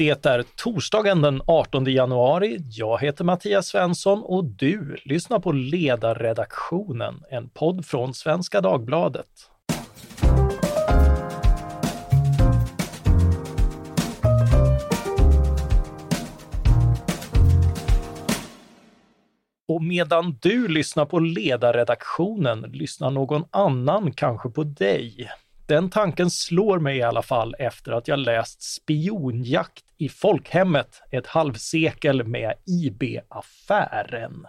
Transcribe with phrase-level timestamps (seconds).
[0.00, 2.58] Det är torsdagen den 18 januari.
[2.70, 9.26] Jag heter Mattias Svensson och du lyssnar på Ledarredaktionen, en podd från Svenska Dagbladet.
[19.68, 25.30] Och medan du lyssnar på ledarredaktionen lyssnar någon annan kanske på dig.
[25.66, 31.26] Den tanken slår mig i alla fall efter att jag läst Spionjakt i folkhemmet, ett
[31.26, 34.46] halvsekel med IB-affären.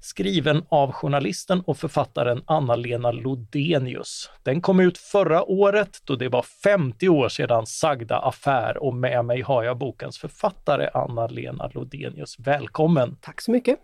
[0.00, 4.30] Skriven av journalisten och författaren Anna-Lena Lodenius.
[4.42, 9.24] Den kom ut förra året då det var 50 år sedan sagda affär och med
[9.24, 12.38] mig har jag bokens författare Anna-Lena Lodenius.
[12.38, 13.16] Välkommen!
[13.20, 13.78] Tack så mycket!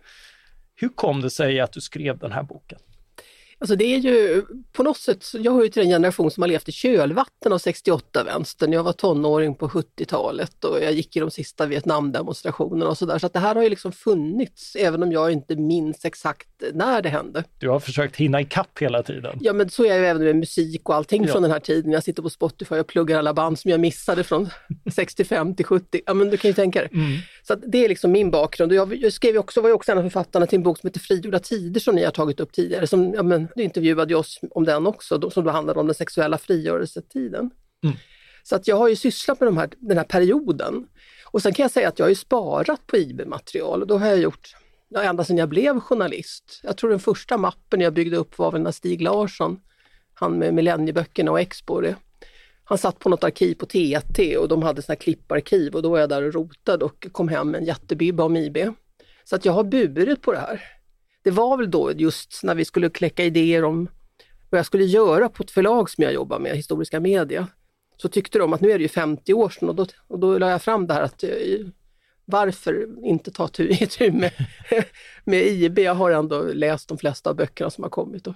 [0.75, 2.79] Hur kom det sig att du skrev den här boken?
[3.61, 6.47] Alltså det är ju på något sätt, jag hör ju till den generation som har
[6.47, 8.73] levt i kölvatten av 68-vänstern.
[8.73, 13.19] Jag var tonåring på 70-talet och jag gick i de sista Vietnamdemonstrationerna och sådär.
[13.19, 17.01] Så att det här har ju liksom funnits, även om jag inte minns exakt när
[17.01, 17.43] det hände.
[17.59, 19.37] Du har försökt hinna ikapp hela tiden.
[19.41, 21.31] Ja men så är jag även med musik och allting ja.
[21.31, 21.91] från den här tiden.
[21.91, 24.49] Jag sitter på Spotify och pluggar alla band som jag missade från
[24.91, 26.01] 65 till 70.
[26.05, 26.89] Ja men du kan ju tänka dig.
[26.93, 27.17] Mm.
[27.43, 28.73] Så det är liksom min bakgrund.
[28.73, 31.39] Jag skrev också, var ju också en av författarna till en bok som heter Frigjorda
[31.39, 32.87] tider som ni har tagit upp tidigare.
[32.87, 37.51] Som, ja, men, intervjuade oss om den också, som då handlade om den sexuella frigörelsetiden.
[37.83, 37.95] Mm.
[38.43, 40.87] Så att jag har ju sysslat med de här, den här perioden.
[41.31, 44.07] Och sen kan jag säga att jag har ju sparat på IB-material och då har
[44.07, 44.55] jag gjort,
[44.89, 46.59] ja, ända sedan jag blev journalist.
[46.63, 49.59] Jag tror den första mappen jag byggde upp var väl när Stig Larsson,
[50.13, 51.81] han med millennieböckerna och Expo,
[52.63, 55.99] han satt på något arkiv på TT och de hade såna klipparkiv och då var
[55.99, 58.57] jag där och rotade och kom hem med en jättebibba om IB.
[59.23, 60.78] Så att jag har burit på det här.
[61.23, 63.89] Det var väl då just när vi skulle kläcka idéer om
[64.49, 67.47] vad jag skulle göra på ett förlag som jag jobbar med, Historiska Media.
[67.97, 70.37] Så tyckte de att nu är det ju 50 år sedan och då, och då
[70.37, 71.29] la jag fram det här att eh,
[72.25, 74.31] varför inte ta itu med,
[75.23, 75.79] med IB?
[75.79, 78.33] Jag har ändå läst de flesta av böckerna som har kommit och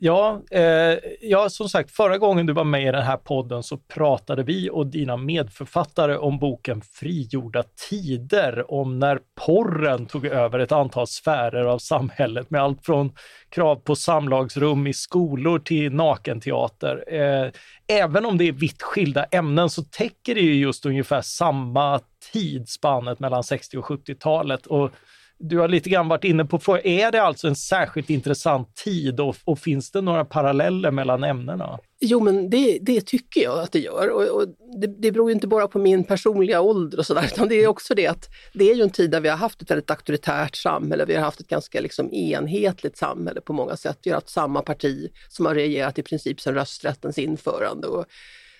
[0.00, 3.76] Ja, eh, ja, som sagt, förra gången du var med i den här podden så
[3.76, 10.72] pratade vi och dina medförfattare om boken Frigjorda tider, om när porren tog över ett
[10.72, 13.12] antal sfärer av samhället med allt från
[13.48, 17.04] krav på samlagsrum i skolor till nakenteater.
[17.14, 17.50] Eh,
[17.86, 22.00] även om det är vitt skilda ämnen så täcker det ju just ungefär samma
[22.32, 24.66] tidsspannet mellan 60 och 70-talet.
[24.66, 24.90] Och
[25.38, 29.20] du har lite grann varit inne på frågan, är det alltså en särskilt intressant tid
[29.20, 31.78] och, och finns det några paralleller mellan ämnena?
[32.00, 34.08] Jo, men det, det tycker jag att det gör.
[34.08, 34.48] Och, och
[34.80, 37.94] det, det beror inte bara på min personliga ålder och sådär, utan det är också
[37.94, 41.04] det att det är ju en tid där vi har haft ett väldigt auktoritärt samhälle.
[41.04, 43.98] Vi har haft ett ganska liksom enhetligt samhälle på många sätt.
[44.02, 47.86] Vi har haft samma parti som har regerat i princip sedan rösträttens införande.
[47.86, 48.04] Och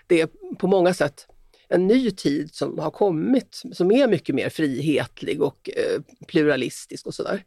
[0.06, 0.28] det är
[0.58, 1.26] på många sätt
[1.68, 7.14] en ny tid som har kommit, som är mycket mer frihetlig och eh, pluralistisk och
[7.14, 7.44] sådär.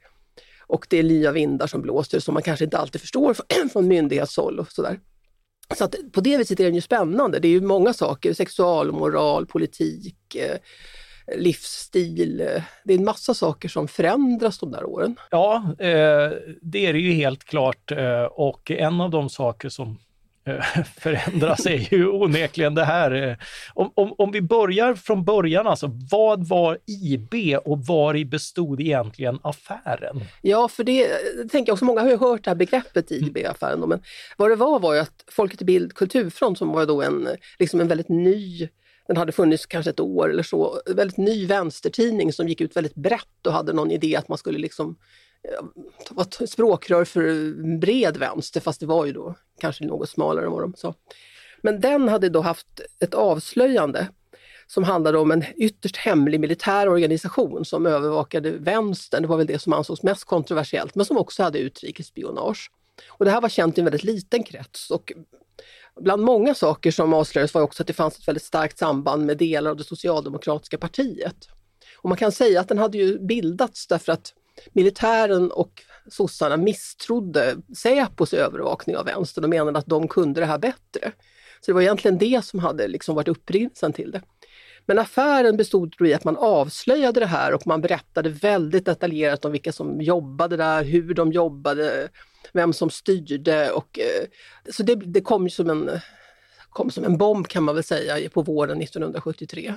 [0.67, 3.35] Och det är nya vindar som blåser som man kanske inte alltid förstår
[3.71, 4.99] från myndighetshåll och sådär.
[5.77, 7.39] Så att på det viset är den ju spännande.
[7.39, 10.57] Det är ju många saker, sexualmoral, politik, eh,
[11.37, 12.37] livsstil.
[12.83, 15.15] Det är en massa saker som förändras de där åren.
[15.31, 17.91] Ja, eh, det är det ju helt klart.
[17.91, 19.97] Eh, och en av de saker som
[20.97, 23.11] förändras är ju onekligen det här.
[23.11, 23.35] Eh,
[23.73, 29.39] om, om, om vi börjar från början, alltså, vad var IB och var bestod egentligen
[29.43, 30.21] affären?
[30.41, 31.07] Ja, för det
[31.51, 34.01] tänker jag också, många har ju hört det här begreppet IB-affären, men
[34.37, 37.27] vad det var var ju att Folket i Bild Kulturfront som var då en,
[37.59, 38.69] liksom en väldigt ny
[39.07, 42.95] den hade funnits kanske ett år eller så, väldigt ny vänstertidning som gick ut väldigt
[42.95, 44.95] brett och hade någon idé att man skulle liksom
[45.49, 45.65] Eh,
[46.09, 50.51] var ett språkrör för bred vänster, fast det var ju då kanske något smalare än
[50.51, 50.93] vad de sa.
[51.61, 54.07] Men den hade då haft ett avslöjande
[54.67, 59.21] som handlade om en ytterst hemlig militär organisation som övervakade vänstern.
[59.21, 62.71] Det var väl det som ansågs mest kontroversiellt, men som också hade utrikesspionage.
[63.07, 65.13] Och det här var känt i en väldigt liten krets och
[66.01, 69.37] bland många saker som avslöjades var också att det fanns ett väldigt starkt samband med
[69.37, 71.47] delar av det socialdemokratiska partiet.
[71.97, 74.33] Och man kan säga att den hade ju bildats därför att
[74.71, 80.57] militären och sossarna misstrodde Säpos övervakning av vänstern och menade att de kunde det här
[80.57, 81.11] bättre.
[81.61, 84.21] Så det var egentligen det som hade liksom varit upprinnelsen till det.
[84.85, 89.51] Men affären bestod i att man avslöjade det här och man berättade väldigt detaljerat om
[89.51, 92.09] vilka som jobbade där, hur de jobbade,
[92.53, 94.27] vem som styrde och eh,
[94.71, 95.99] så det, det kom som en
[96.69, 99.73] kom som en bomb kan man väl säga på våren 1973.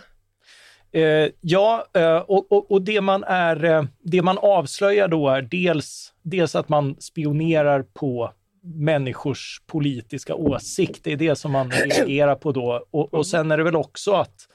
[0.94, 5.42] Eh, ja, eh, och, och, och, det, man är, eh, det man avslöjar då är
[5.42, 8.32] dels, dels att man spionerar på
[8.62, 11.04] människors politiska åsikt.
[11.04, 12.86] Det är det som man reagerar på då.
[12.90, 14.48] Och, och sen är det väl också att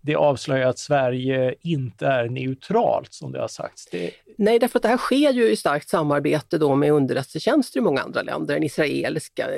[0.00, 3.86] det avslöjar att Sverige inte är neutralt som det har sagts.
[3.86, 4.10] Det...
[4.38, 8.00] Nej, därför att det här sker ju i starkt samarbete då med underrättelsetjänster i många
[8.00, 8.54] andra länder.
[8.54, 9.48] Den israeliska,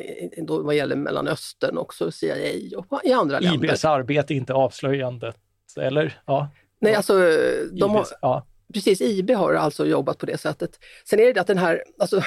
[0.46, 3.69] då vad gäller Mellanöstern, också CIA och i andra länder.
[3.69, 5.37] IBs arbete är inte avslöjandet,
[5.79, 6.21] eller?
[6.27, 6.49] Ja.
[6.81, 7.15] Nej, alltså
[7.73, 8.47] de har, ja.
[8.75, 10.71] precis, IB har alltså jobbat på det sättet.
[11.05, 12.23] Sen är det att den här, alltså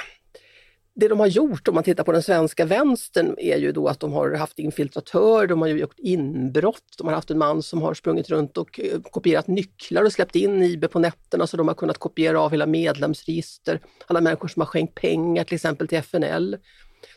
[0.94, 4.00] det de har gjort om man tittar på den svenska vänstern är ju då att
[4.00, 7.94] de har haft infiltratör, de har gjort inbrott, de har haft en man som har
[7.94, 11.76] sprungit runt och eh, kopierat nycklar och släppt in IB på nätterna så de har
[11.76, 16.58] kunnat kopiera av hela medlemsregister, alla människor som har skänkt pengar till exempel till FNL.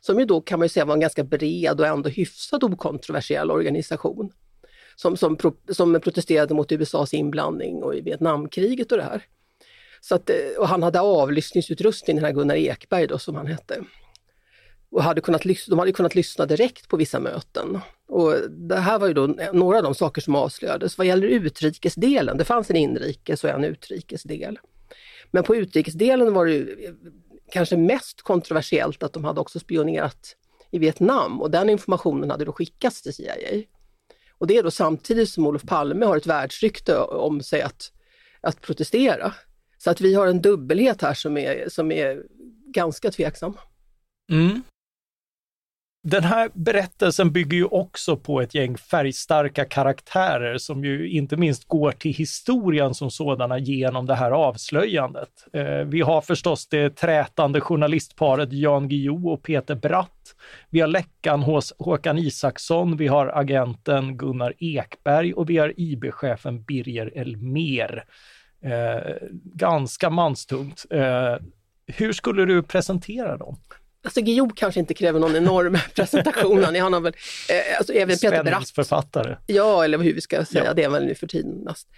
[0.01, 3.51] Som ju då kan man ju säga var en ganska bred och ändå hyfsat okontroversiell
[3.51, 4.33] organisation.
[4.97, 5.39] Som, som,
[5.69, 9.23] som protesterade mot USAs inblandning och i Vietnamkriget och det här.
[10.01, 13.85] Så att, eh, och han hade avlyssningsutrustning, den här Gunnar Ekberg då, som han hette.
[14.91, 17.79] Och hade kunnat, de hade kunnat lyssna direkt på vissa möten.
[18.09, 20.99] Och det här var ju då några av de saker som avslöjades.
[20.99, 24.59] Vad gäller utrikesdelen, det fanns en inrikes och en utrikesdel.
[25.31, 26.93] Men på utrikesdelen var det ju eh,
[27.53, 30.37] kanske mest kontroversiellt att de hade också spionerat
[30.71, 33.63] i Vietnam och den informationen hade då skickats till CIA.
[34.39, 37.93] Och det är då samtidigt som Olof Palme har ett världsrykte om sig att,
[38.41, 39.33] att protestera.
[39.79, 42.23] Så att vi har en dubbelhet här som är, som är
[42.75, 43.57] ganska tveksam.
[44.31, 44.63] Mm.
[46.07, 51.69] Den här berättelsen bygger ju också på ett gäng färgstarka karaktärer som ju inte minst
[51.69, 55.29] går till historien som sådana genom det här avslöjandet.
[55.53, 60.35] Eh, vi har förstås det trätande journalistparet Jan Guillou och Peter Bratt.
[60.71, 66.63] Vi har läckan hos Håkan Isaksson, vi har agenten Gunnar Ekberg och vi har IB-chefen
[66.63, 68.05] Birger Elmer.
[68.63, 69.13] Eh,
[69.55, 70.85] ganska manstungt.
[70.91, 71.37] Eh,
[71.87, 73.57] hur skulle du presentera dem?
[74.05, 76.65] Alltså Guillou kanske inte kräver någon enorm presentation.
[76.65, 77.15] Han har väl,
[77.49, 78.71] eh, alltså även Peter Bratt.
[78.71, 79.37] författare.
[79.47, 80.75] Ja, eller hur vi ska säga, ja.
[80.75, 81.89] det är väl nu för tiden mest.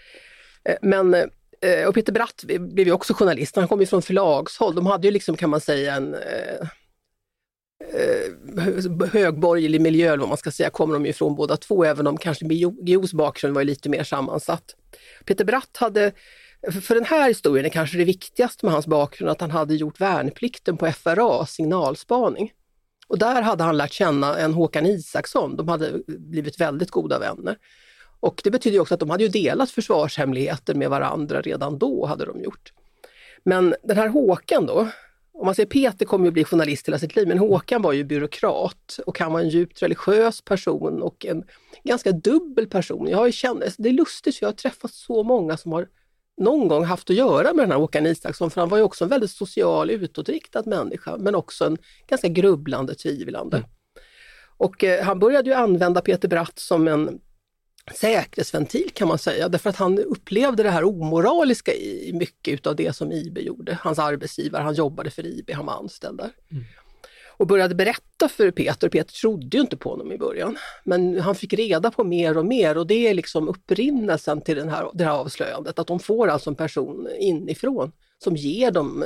[0.69, 4.75] Eh, men, eh, och Peter Bratt blev ju också journalist, han kom ju från förlagshåll.
[4.75, 6.69] De hade ju liksom kan man säga en eh,
[9.13, 12.17] högborgerlig miljö, eller vad man ska säga, kommer de ju ifrån båda två, även om
[12.17, 14.75] kanske Guillous bakgrund var lite mer sammansatt.
[15.25, 16.13] Peter Bratt hade
[16.73, 20.01] för den här historien är kanske det viktigaste med hans bakgrund att han hade gjort
[20.01, 22.53] värnplikten på FRA, signalspaning.
[23.09, 27.59] Och där hade han lärt känna en Håkan Isaksson, de hade blivit väldigt goda vänner.
[28.21, 32.25] Och det betyder också att de hade ju delat försvarshemligheter med varandra redan då, hade
[32.25, 32.73] de gjort.
[33.45, 34.89] Men den här Håkan då,
[35.33, 38.05] om man säger Peter kommer ju bli journalist hela sitt liv, men Håkan var ju
[38.05, 41.45] byråkrat och han var en djupt religiös person och en
[41.85, 43.09] ganska dubbel person.
[43.09, 45.89] Jag har ju känt, det är lustigt, för jag har träffat så många som har
[46.37, 49.05] någon gång haft att göra med den här Håkan Isaksson, för han var ju också
[49.05, 53.57] en väldigt social, utåtriktad människa, men också en ganska grubblande, tvivlande.
[53.57, 53.69] Mm.
[54.57, 57.21] Och eh, han började ju använda Peter Bratt som en
[57.95, 62.97] säkerhetsventil kan man säga, därför att han upplevde det här omoraliska i mycket utav det
[62.97, 63.79] som IB gjorde.
[63.81, 66.31] Hans arbetsgivare, han jobbade för IB, han var anställd där.
[66.51, 66.65] Mm
[67.37, 68.89] och började berätta för Peter.
[68.89, 72.47] Peter trodde ju inte på honom i början, men han fick reda på mer och
[72.47, 76.29] mer och det är liksom upprinnelsen till den här, det här avslöjandet, att de får
[76.29, 79.05] alltså en person inifrån som ger dem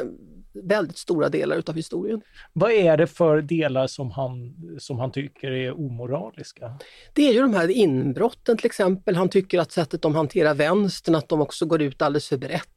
[0.53, 2.21] väldigt stora delar utav historien.
[2.53, 6.79] Vad är det för delar som han, som han tycker är omoraliska?
[7.13, 9.17] Det är ju de här inbrotten till exempel.
[9.17, 12.69] Han tycker att sättet de hanterar vänstern, att de också går ut alldeles för brett.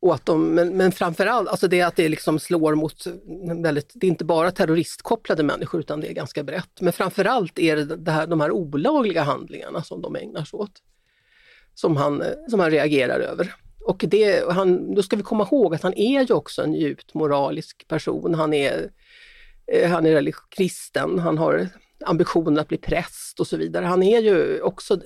[0.00, 3.06] Och att de, men, men framförallt, alltså det att det liksom slår mot
[3.62, 6.80] väldigt, det är inte bara terroristkopplade människor utan det är ganska brett.
[6.80, 10.82] Men framförallt är det, det här, de här olagliga handlingarna som de ägnar sig åt.
[11.74, 13.54] Som han, som han reagerar över.
[13.86, 17.14] Och det, han, då ska vi komma ihåg att han är ju också en djupt
[17.14, 18.34] moralisk person.
[18.34, 18.90] Han är,
[19.72, 21.68] eh, han är kristen, han har
[22.04, 23.84] ambitionen att bli präst och så vidare.
[23.84, 25.00] Han är ju också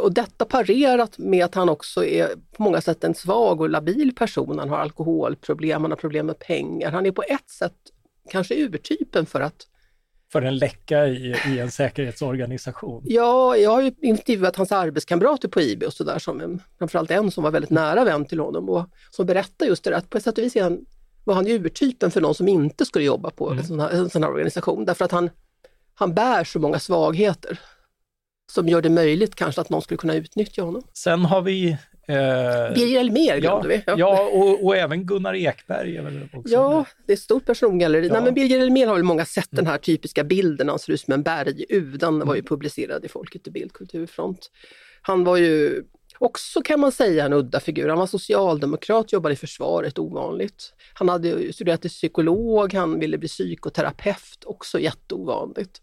[0.00, 4.14] och detta parerat med att han också är på många sätt en svag och labil
[4.14, 4.58] person.
[4.58, 6.90] Han har alkoholproblem, han har problem med pengar.
[6.90, 7.74] Han är på ett sätt
[8.30, 9.66] kanske urtypen för att
[10.32, 13.02] för en läcka i, i en säkerhetsorganisation?
[13.06, 16.18] Ja, jag har ju intervjuat hans arbetskamrater på IB och sådär,
[16.78, 20.10] framförallt en som var väldigt nära vän till honom och som berättar just det att
[20.10, 20.86] på ett sätt och vis han,
[21.24, 23.58] var han urtypen för någon som inte skulle jobba på mm.
[23.58, 25.30] en, sån här, en sån här organisation, därför att han,
[25.94, 27.60] han bär så många svagheter
[28.50, 30.82] som gör det möjligt kanske att någon skulle kunna utnyttja honom.
[30.92, 31.70] Sen har vi
[32.08, 33.82] eh, Birger Elmér glömde vi.
[33.86, 35.94] Ja, ja och, och, även Gunnar Ekberg.
[36.44, 38.06] Ja, det är ett stort persongalleri.
[38.06, 38.12] Ja.
[38.12, 41.00] Nej, men Birger Elmér har väl många sett den här typiska bilden, han ser ut
[41.00, 41.98] som en berguv.
[41.98, 42.48] Den var ju mm.
[42.48, 44.50] publicerad i Folket i Bild Kulturfront.
[45.02, 45.82] Han var ju
[46.18, 47.88] också kan man säga en udda figur.
[47.88, 50.74] Han var socialdemokrat, jobbade i försvaret, ovanligt.
[50.94, 55.82] Han hade studerat till psykolog, han ville bli psykoterapeut, också jätteovanligt.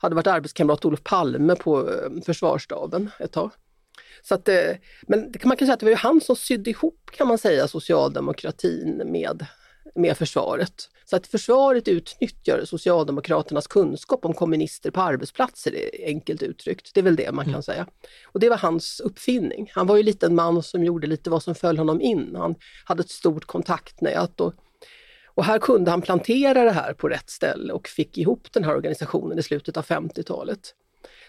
[0.00, 3.50] Hade varit arbetskamrat Olof Palme på eh, försvarsstaben ett tag.
[4.22, 7.10] Så att, eh, men man kan säga att det var ju han som sydde ihop,
[7.12, 9.46] kan man säga, socialdemokratin med,
[9.94, 10.88] med försvaret.
[11.04, 16.94] Så att försvaret utnyttjar Socialdemokraternas kunskap om kommunister på arbetsplatser, enkelt uttryckt.
[16.94, 17.62] Det är väl det man kan mm.
[17.62, 17.86] säga.
[18.24, 19.70] Och det var hans uppfinning.
[19.74, 22.36] Han var ju lite en man som gjorde lite vad som föll honom in.
[22.36, 22.54] Han
[22.84, 24.54] hade ett stort kontaktnät och
[25.40, 28.74] och här kunde han plantera det här på rätt ställe och fick ihop den här
[28.76, 30.74] organisationen i slutet av 50-talet.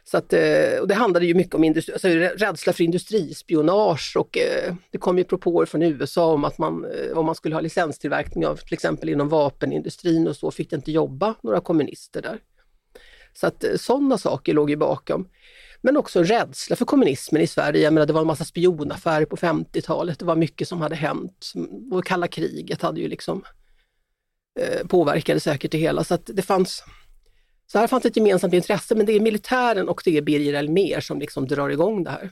[0.03, 4.37] Så att, eh, och det handlade ju mycket om industri, alltså rädsla för industrispionage och
[4.37, 7.61] eh, det kom ju propåer från USA om att man, eh, om man skulle ha
[7.61, 12.39] licenstillverkning av till exempel inom vapenindustrin och så fick det inte jobba några kommunister där.
[13.33, 15.27] Så att sådana saker låg ju bakom.
[15.81, 17.81] Men också rädsla för kommunismen i Sverige.
[17.81, 20.19] Jag menar, det var en massa spionaffärer på 50-talet.
[20.19, 21.53] Det var mycket som hade hänt.
[21.91, 23.43] Och kalla kriget hade ju liksom
[24.59, 26.03] eh, påverkade säkert det hela.
[26.03, 26.83] Så det fanns
[27.71, 30.99] så här fanns ett gemensamt intresse, men det är militären och det är Birger Elmér
[30.99, 32.31] som liksom drar igång det här.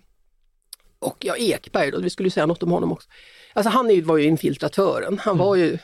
[1.00, 3.10] Och ja, Ekberg då, vi skulle säga något om honom också.
[3.54, 5.20] Alltså han var ju infiltratören.
[5.20, 5.78] Han var ju,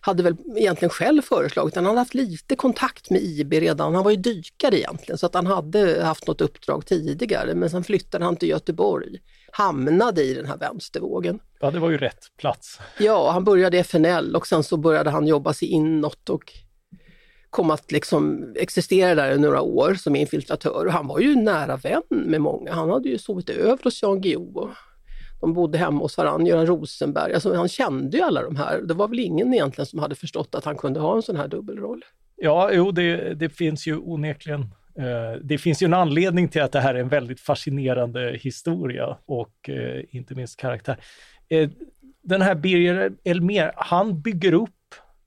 [0.00, 3.94] hade väl egentligen själv föreslagit, han hade haft lite kontakt med IB redan.
[3.94, 7.84] Han var ju dykare egentligen, så att han hade haft något uppdrag tidigare, men sen
[7.84, 9.18] flyttade han till Göteborg.
[9.52, 11.38] Hamnade i den här vänstervågen.
[11.60, 12.78] Ja, det var ju rätt plats.
[12.98, 16.52] Ja, han började i FNL och sen så började han jobba sig inåt och
[17.50, 20.86] kom att liksom existera där i några år som infiltratör.
[20.86, 22.74] Och han var ju nära vän med många.
[22.74, 24.70] Han hade ju sovit över hos Jan Guillou.
[25.40, 27.34] De bodde hemma hos varandra, Göran Rosenberg.
[27.34, 28.78] Alltså, han kände ju alla de här.
[28.78, 31.48] Det var väl ingen egentligen som hade förstått att han kunde ha en sån här
[31.48, 32.04] dubbelroll.
[32.36, 34.60] Ja, jo, det, det finns ju onekligen
[34.98, 39.16] eh, det finns ju en anledning till att det här är en väldigt fascinerande historia
[39.26, 40.96] och eh, inte minst karaktär.
[41.48, 41.70] Eh,
[42.22, 44.70] den här Birger Elmer, han bygger upp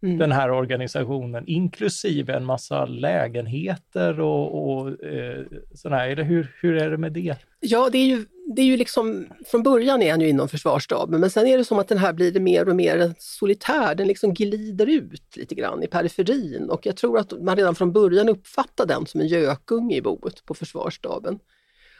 [0.03, 0.17] mm.
[0.17, 6.07] den här organisationen, inklusive en massa lägenheter och, och eh, sådär.
[6.07, 7.37] Eller hur, hur är det med det?
[7.59, 11.19] Ja, det är ju, det är ju liksom, från början är han ju inom försvarsstaben,
[11.19, 14.33] men sen är det som att den här blir mer och mer solitär, den liksom
[14.33, 18.85] glider ut lite grann i periferin och jag tror att man redan från början uppfattar
[18.85, 21.39] den som en gökunge i boet på försvarsstaben.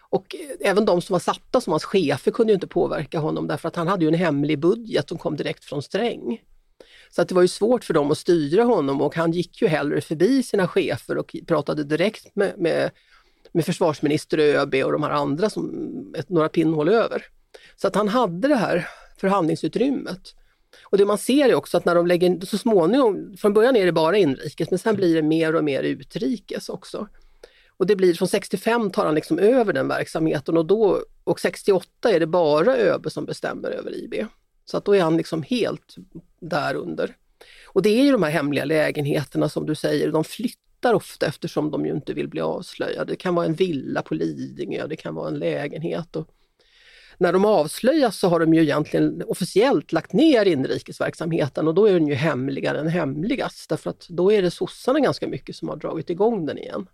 [0.10, 3.68] Och även de som var satta som hans chefer kunde ju inte påverka honom därför
[3.68, 6.40] att han hade ju en hemlig budget som kom direkt från Sträng.
[7.16, 9.68] Så att det var ju svårt för dem att styra honom och han gick ju
[9.68, 12.92] hellre förbi sina chefer och pratade direkt med, med,
[13.52, 17.26] med försvarsminister ÖB och de här andra som ett, några pinnhål över.
[17.76, 20.36] Så att han hade det här förhandlingsutrymmet.
[20.84, 23.86] Och det man ser är också att när de lägger, så småningom, från början är
[23.86, 27.08] det bara inrikes, men sen blir det mer och mer utrikes också.
[27.78, 32.12] Och det blir från 65 tar han liksom över den verksamheten och då, och 68
[32.12, 34.14] är det bara ÖB som bestämmer över IB.
[34.66, 35.96] Så att då är han liksom helt
[36.40, 37.16] där under.
[37.68, 41.72] Och det är ju de här hemliga lägenheterna som du säger, de flyttar ofta eftersom
[41.72, 43.12] de ju inte vill bli avslöjade.
[43.12, 46.16] Det kan vara en villa på Lidingö, det kan vara en lägenhet.
[46.16, 46.30] Och
[47.18, 51.94] när de avslöjas så har de ju egentligen officiellt lagt ner inrikesverksamheten och då är
[51.94, 55.76] den ju hemligare än hemligast därför att då är det sossarna ganska mycket som har
[55.76, 56.88] dragit igång den igen.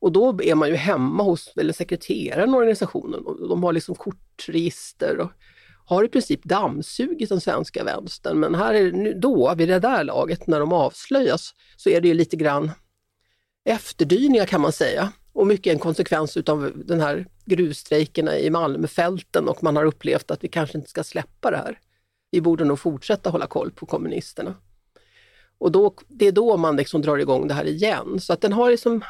[0.00, 3.94] Och då är man ju hemma hos eller sekreteraren i organisationen och de har liksom
[3.94, 5.30] kortregister och
[5.88, 8.40] har i princip dammsugit den svenska vänstern.
[8.40, 12.08] Men här är nu, då, vid det där laget, när de avslöjas, så är det
[12.08, 12.70] ju lite grann
[13.64, 15.12] efterdyningar kan man säga.
[15.32, 20.44] Och mycket en konsekvens utav den här gruvstrejkerna i Malmfälten och man har upplevt att
[20.44, 21.78] vi kanske inte ska släppa det här.
[22.30, 24.54] Vi borde nog fortsätta hålla koll på kommunisterna.
[25.58, 28.20] Och då, det är då man liksom drar igång det här igen.
[28.20, 29.04] Så att den har liksom,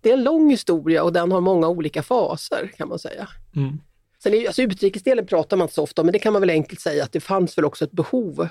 [0.00, 3.28] det är en lång historia och den har många olika faser kan man säga.
[3.56, 3.78] Mm.
[4.22, 6.50] Sen är, alltså utrikesdelen pratar man inte så ofta om, men det kan man väl
[6.50, 8.48] enkelt säga att det fanns väl också ett behov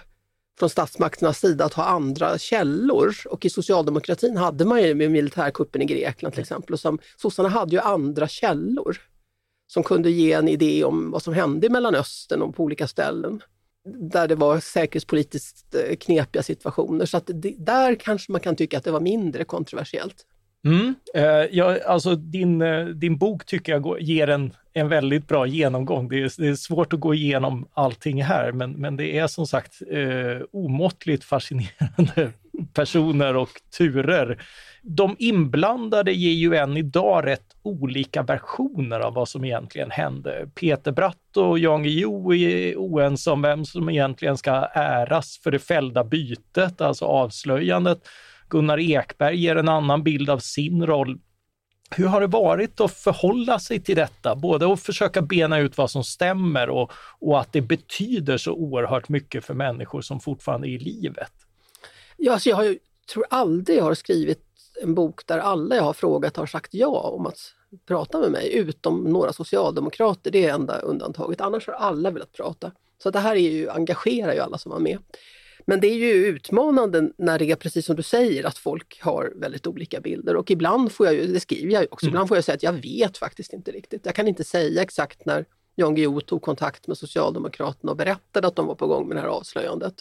[0.59, 3.15] från statsmakternas sida att ha andra källor.
[3.29, 6.73] Och i socialdemokratin hade man ju med militärkuppen i Grekland till exempel.
[6.73, 8.97] Och som, sossarna hade ju andra källor
[9.67, 13.41] som kunde ge en idé om vad som hände i Mellanöstern och på olika ställen.
[14.11, 17.05] Där det var säkerhetspolitiskt eh, knepiga situationer.
[17.05, 20.25] Så att det, där kanske man kan tycka att det var mindre kontroversiellt.
[20.65, 20.95] Mm.
[21.13, 26.09] Eh, ja, alltså din, eh, din bok tycker jag ger en, en väldigt bra genomgång.
[26.09, 29.47] Det är, det är svårt att gå igenom allting här, men, men det är som
[29.47, 32.31] sagt eh, omåttligt fascinerande
[32.73, 34.41] personer och turer.
[34.81, 40.49] De inblandade ger ju än idag rätt olika versioner av vad som egentligen hände.
[40.55, 45.59] Peter Bratt och Jan Guillou är oense om vem som egentligen ska äras för det
[45.59, 47.99] fällda bytet, alltså avslöjandet.
[48.49, 51.19] Gunnar Ekberg ger en annan bild av sin roll.
[51.95, 54.35] Hur har det varit att förhålla sig till detta?
[54.35, 59.09] Både att försöka bena ut vad som stämmer och, och att det betyder så oerhört
[59.09, 61.31] mycket för människor som fortfarande är i livet.
[62.17, 62.77] Ja, alltså jag har,
[63.13, 64.43] tror aldrig jag har skrivit
[64.81, 67.39] en bok där alla jag har frågat har sagt ja om att
[67.87, 70.31] prata med mig, utom några socialdemokrater.
[70.31, 71.41] Det är enda undantaget.
[71.41, 72.71] Annars har alla velat prata.
[73.03, 74.99] Så det här är ju, engagerar ju alla som var med.
[75.69, 79.33] Men det är ju utmanande när det är precis som du säger att folk har
[79.35, 82.11] väldigt olika bilder och ibland får jag ju, det skriver jag ju också, mm.
[82.11, 84.05] ibland får jag säga att jag vet faktiskt inte riktigt.
[84.05, 85.45] Jag kan inte säga exakt när
[85.75, 89.21] Jan Guillou tog kontakt med Socialdemokraterna och berättade att de var på gång med det
[89.21, 89.93] här avslöjandet.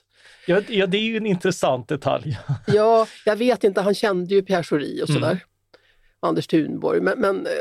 [0.46, 2.38] Ja, ja det är ju en intressant detalj.
[2.66, 5.30] ja, jag vet inte, han kände ju Pierre Schori och sådär.
[5.30, 5.38] Mm.
[6.20, 7.52] Anders Thunborg, men, men eh,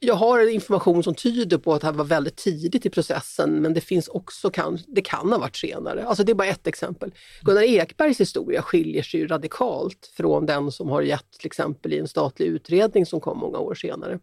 [0.00, 3.74] jag har information som tyder på att det här var väldigt tidigt i processen, men
[3.74, 6.04] det finns också kan, det kan ha varit senare.
[6.04, 7.14] Alltså det är bara ett exempel.
[7.42, 12.08] Gunnar Ekbergs historia skiljer sig radikalt från den som har gett till exempel i en
[12.08, 14.18] statlig utredning som kom många år senare.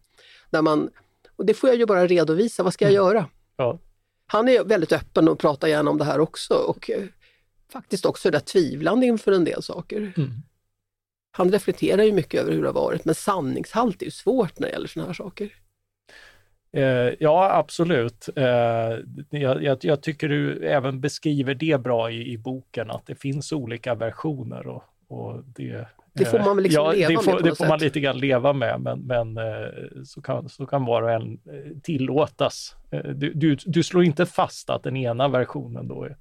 [0.49, 0.89] Där man,
[1.35, 3.05] och det får jag ju bara redovisa, vad ska jag mm.
[3.05, 3.29] göra?
[3.57, 3.79] Ja.
[4.27, 7.03] Han är väldigt öppen och pratar gärna om det här också och eh,
[7.71, 10.13] faktiskt också rätt tvivlande inför en del saker.
[10.17, 10.31] Mm.
[11.31, 14.67] Han reflekterar ju mycket över hur det har varit, men sanningshalt är ju svårt när
[14.67, 15.64] det gäller sådana här saker.
[16.75, 18.29] Eh, ja, absolut.
[18.35, 18.45] Eh,
[19.29, 23.51] jag, jag, jag, tycker du även beskriver det bra i, i boken, att det finns
[23.51, 24.67] olika versioner.
[24.67, 27.79] Och, och det, det får man liksom ja, leva det får, med Det får man
[27.79, 31.77] lite grann leva med, men, men eh, så, kan, så kan var och en eh,
[31.83, 32.75] tillåtas.
[32.91, 36.17] Eh, du, du, du slår inte fast att den ena versionen då är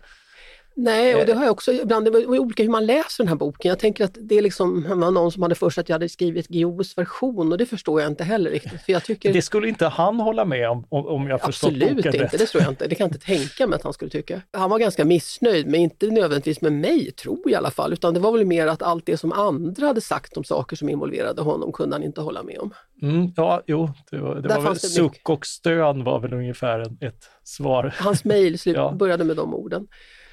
[0.76, 1.38] Nej, och det eh.
[1.38, 3.68] har jag också ibland, det var olika hur man läser den här boken.
[3.68, 6.48] Jag tänker att det är liksom, var någon som hade först att jag hade skrivit
[6.48, 8.82] Guillous version och det förstår jag inte heller riktigt.
[8.82, 9.32] För jag tycker...
[9.32, 12.38] Det skulle inte han hålla med om, om jag förstått Absolut boken inte, rätt.
[12.38, 12.86] det tror jag inte.
[12.86, 14.40] Det kan jag inte tänka mig att han skulle tycka.
[14.52, 17.92] Han var ganska missnöjd, men inte nödvändigtvis med mig, tror jag i alla fall.
[17.92, 20.88] Utan det var väl mer att allt det som andra hade sagt om saker som
[20.88, 22.70] involverade honom kunde han inte hålla med om.
[23.02, 27.30] Mm, ja, jo, det var, det var väl suck och stön var väl ungefär ett
[27.44, 27.94] svar.
[27.98, 28.92] Hans mejl ja.
[28.92, 29.86] började med de orden.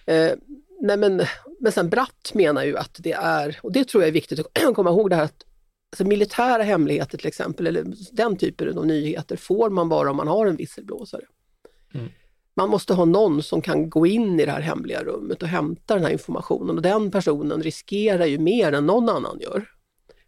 [0.06, 0.32] Eh,
[0.82, 1.22] nej men,
[1.60, 4.76] men sen Bratt menar ju att det är, och det tror jag är viktigt att
[4.76, 5.46] komma ihåg det här att
[5.92, 10.28] alltså militära hemligheter till exempel, eller den typen av nyheter får man bara om man
[10.28, 11.26] har en visselblåsare.
[11.94, 12.10] Mm.
[12.56, 15.96] Man måste ha någon som kan gå in i det här hemliga rummet och hämta
[15.96, 19.66] den här informationen och den personen riskerar ju mer än någon annan gör.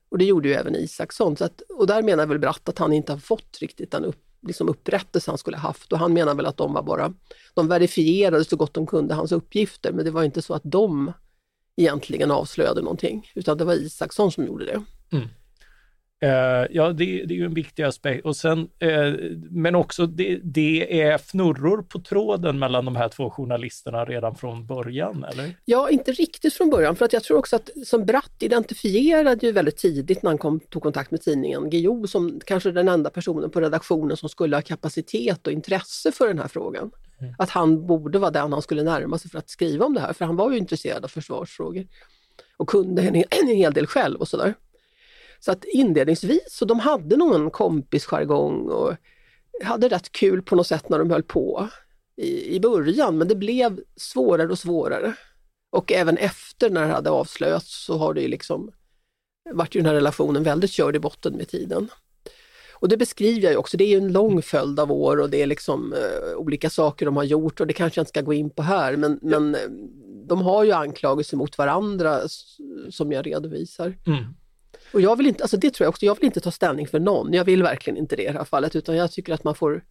[0.09, 1.37] Och det gjorde ju även Isaksson.
[1.37, 4.21] Så att, och där menar väl Bratt att han inte har fått riktigt den upp,
[4.43, 7.13] liksom upprättelse han skulle haft och han menar väl att de var bara,
[7.53, 11.13] de verifierade så gott de kunde hans uppgifter men det var inte så att de
[11.77, 14.83] egentligen avslöjade någonting utan det var Isaksson som gjorde det.
[15.11, 15.27] Mm.
[16.23, 16.29] Uh,
[16.69, 18.25] ja, det, det, är ju en viktig aspekt.
[18.25, 23.29] Och sen, uh, men också det, det, är fnurror på tråden mellan de här två
[23.29, 25.55] journalisterna redan från början, eller?
[25.65, 29.51] Ja, inte riktigt från början, för att jag tror också att som Bratt identifierade ju
[29.51, 33.49] väldigt tidigt när han kom, tog kontakt med tidningen Guillou som kanske den enda personen
[33.49, 36.91] på redaktionen som skulle ha kapacitet och intresse för den här frågan.
[37.19, 37.35] Mm.
[37.37, 40.13] Att han borde vara den han skulle närma sig för att skriva om det här,
[40.13, 41.87] för han var ju intresserad av försvarsfrågor
[42.57, 44.53] och kunde en, en hel del själv och sådär.
[45.45, 48.93] Så att inledningsvis, så de hade nog en kompisjargong och
[49.63, 51.67] hade rätt kul på något sätt när de höll på
[52.15, 55.13] i, i början, men det blev svårare och svårare.
[55.71, 58.71] Och även efter när det hade avslöjats så har det ju liksom
[59.53, 61.89] varit ju den här relationen väldigt körd i botten med tiden.
[62.71, 65.47] Och det beskriver jag också, det är en lång följd av år och det är
[65.47, 68.49] liksom eh, olika saker de har gjort och det kanske jag inte ska gå in
[68.49, 69.39] på här men, ja.
[69.39, 69.61] men eh,
[70.27, 72.19] de har ju anklagelser mot varandra
[72.89, 73.97] som jag redovisar.
[74.07, 74.23] Mm.
[74.93, 76.99] Och jag vill inte, alltså det tror jag också, jag vill inte ta ställning för
[76.99, 77.33] någon.
[77.33, 79.83] Jag vill verkligen inte det i det här fallet utan jag tycker att man får...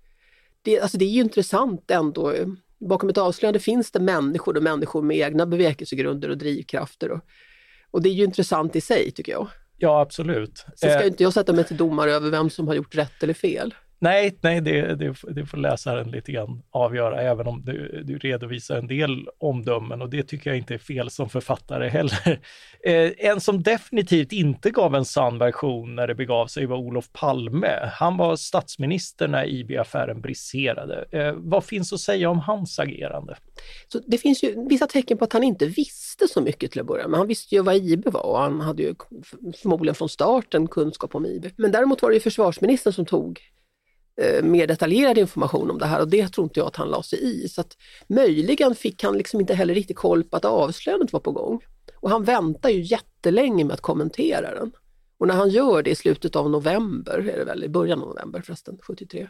[0.63, 2.35] Det, alltså det är ju intressant ändå.
[2.79, 7.11] Bakom ett avslöjande finns det människor och människor med egna bevekelsegrunder och drivkrafter.
[7.11, 7.21] Och,
[7.91, 9.49] och det är ju intressant i sig tycker jag.
[9.79, 10.65] Ja, absolut.
[10.77, 13.23] Sen ska eh, inte jag sätta mig till domare över vem som har gjort rätt
[13.23, 13.75] eller fel.
[14.03, 18.77] Nej, nej det, det, det, får läsaren lite grann avgöra, även om du, du, redovisar
[18.77, 22.41] en del omdömen och det tycker jag inte är fel som författare heller.
[22.85, 27.13] Eh, en som definitivt inte gav en sann version när det begav sig var Olof
[27.13, 27.91] Palme.
[27.93, 31.05] Han var statsminister när IB-affären briserade.
[31.11, 33.37] Eh, vad finns att säga om hans agerande?
[33.89, 36.87] Så det finns ju vissa tecken på att han inte visste så mycket till att
[36.87, 37.19] börja med.
[37.19, 38.95] Han visste ju vad IB var och han hade ju
[39.63, 41.47] förmodligen från starten kunskap om IB.
[41.57, 43.41] Men däremot var det ju försvarsministern som tog
[44.21, 47.03] eh, mer detaljerad information om det här och det tror inte jag att han la
[47.03, 47.49] sig i.
[47.49, 47.77] Så att
[48.09, 51.61] möjligen fick han liksom inte heller riktigt koll på att avslöjandet var på gång.
[52.01, 54.73] Och han väntar ju jättelänge med att kommentera den.
[55.19, 58.09] Och när han gör det i slutet av november, är det väl, i början av
[58.09, 59.29] november förresten, 73,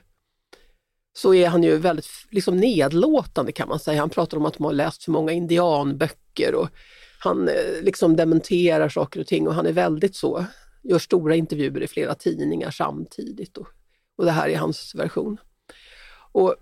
[1.12, 4.00] så är han ju väldigt liksom nedlåtande kan man säga.
[4.00, 6.68] Han pratar om att de har läst för många indianböcker och
[7.18, 10.44] han eh, liksom dementerar saker och ting och han är väldigt så,
[10.82, 13.66] gör stora intervjuer i flera tidningar samtidigt och
[14.18, 15.40] och det här är hans version.
[16.32, 16.56] Och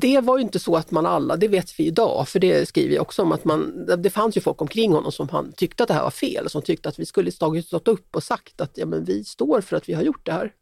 [0.00, 2.94] det var ju inte så att man alla, det vet vi idag, för det skriver
[2.94, 5.88] jag också om, att man, det fanns ju folk omkring honom som han tyckte att
[5.88, 8.86] det här var fel, som tyckte att vi skulle stått upp och sagt att ja,
[8.86, 10.52] men vi står för att vi har gjort det här,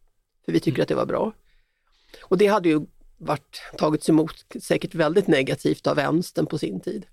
[0.45, 0.83] för vi tycker mm.
[0.83, 1.33] att det var bra.
[2.23, 2.81] Och det hade ju
[3.19, 7.07] varit, tagits emot säkert väldigt negativt av vänstern på sin tid.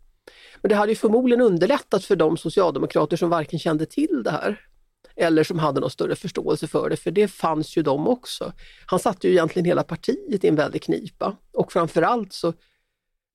[0.62, 4.62] Men det hade ju förmodligen underlättat för de socialdemokrater som varken kände till det här
[5.18, 8.54] eller som hade någon större förståelse för det, för det fanns ju de också.
[8.86, 12.54] Han satte ju egentligen hela partiet i en väldig knipa och framförallt så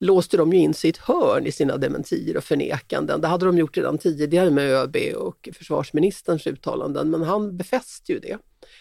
[0.01, 3.21] låste de ju in sig i ett hörn i sina dementier och förnekanden.
[3.21, 8.18] Det hade de gjort redan tidigare med ÖB och försvarsministerns uttalanden, men han befäste ju
[8.18, 8.38] det.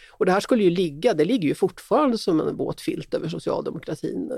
[0.09, 3.29] Och det här skulle ju ligga, det ligger ju fortfarande som en våt filt över
[3.29, 4.31] socialdemokratin.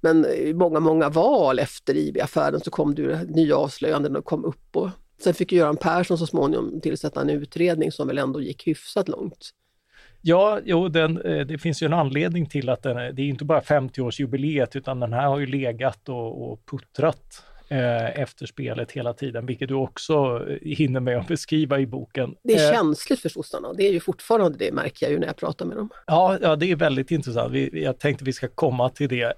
[0.00, 4.76] Men i många, många val efter IB-affären så kom det nya avslöjanden och kom upp
[4.76, 9.08] och Sen fick Göran Persson så småningom tillsätta en utredning som väl ändå gick hyfsat
[9.08, 9.50] långt.
[10.22, 13.44] Ja, jo, den, eh, det finns ju en anledning till att den, det är inte
[13.44, 19.12] bara 50-årsjubileet utan den här har ju legat och, och puttrat eh, efter spelet hela
[19.12, 22.34] tiden, vilket du också hinner med att beskriva i boken.
[22.42, 25.26] Det är eh, känsligt för sossarna, det är ju fortfarande det märker jag ju när
[25.26, 25.88] jag pratar med dem.
[26.06, 27.52] Ja, ja det är väldigt intressant.
[27.52, 29.34] Vi, jag tänkte vi ska komma till det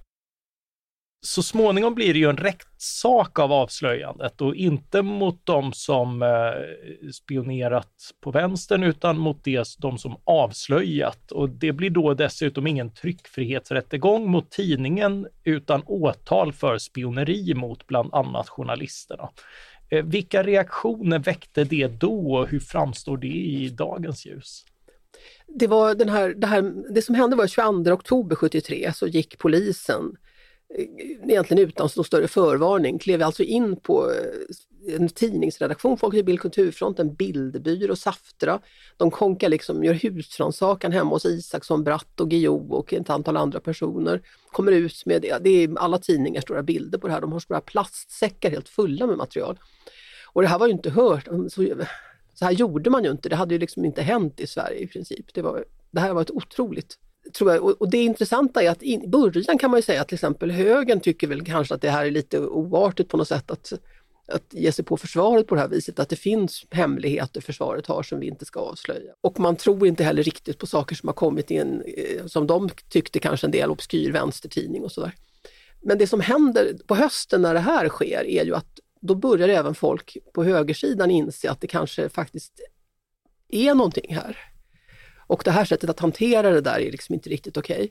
[1.23, 7.09] så småningom blir det ju en rättssak av avslöjandet och inte mot de som eh,
[7.13, 11.33] spionerat på vänstern utan mot det, de som avslöjat.
[11.33, 18.15] Och det blir då dessutom ingen tryckfrihetsrättegång mot tidningen utan åtal för spioneri mot bland
[18.15, 19.29] annat journalisterna.
[19.91, 24.65] Eh, vilka reaktioner väckte det då och hur framstår det i dagens ljus?
[25.47, 29.39] Det, var den här, det, här, det som hände var 22 oktober 73 så gick
[29.39, 30.17] polisen
[30.75, 30.85] Eh,
[31.29, 36.99] egentligen utan någon större förvarning, klev alltså in på eh, en tidningsredaktion, Folkets Bild Kulturfront,
[36.99, 38.61] en bildbyrå, Saftra.
[38.97, 43.61] De konkar liksom, gör husrannsakan hemma hos Isaksson, Bratt och Guillou och ett antal andra
[43.61, 44.23] personer.
[44.53, 47.61] Kommer ut med, det är alla tidningar stora bilder på det här, de har stora
[47.61, 49.59] plastsäckar helt fulla med material.
[50.33, 51.67] Och det här var ju inte hört, så,
[52.35, 54.87] så här gjorde man ju inte, det hade ju liksom inte hänt i Sverige i
[54.87, 55.35] princip.
[55.35, 56.99] Det, var, det här var ett otroligt
[57.33, 60.15] tror jag, och, det intressanta är att i början kan man ju säga att till
[60.15, 63.73] exempel högern tycker väl kanske att det här är lite oartigt på något sätt att,
[64.29, 68.03] att ge sig på försvaret på det här viset, att det finns hemligheter försvaret har
[68.03, 69.13] som vi inte ska avslöja.
[69.21, 72.47] Och man tror inte heller riktigt på saker som har kommit i en, eh, som
[72.47, 75.15] de tyckte kanske en del obskyr vänstertidning och sådär.
[75.83, 79.49] Men det som händer på hösten när det här sker är ju att då börjar
[79.49, 82.61] även folk på högersidan inse att det kanske faktiskt
[83.49, 84.50] är någonting här.
[85.31, 87.77] Och det här sättet att hantera det där är liksom inte riktigt okej.
[87.77, 87.91] Okay.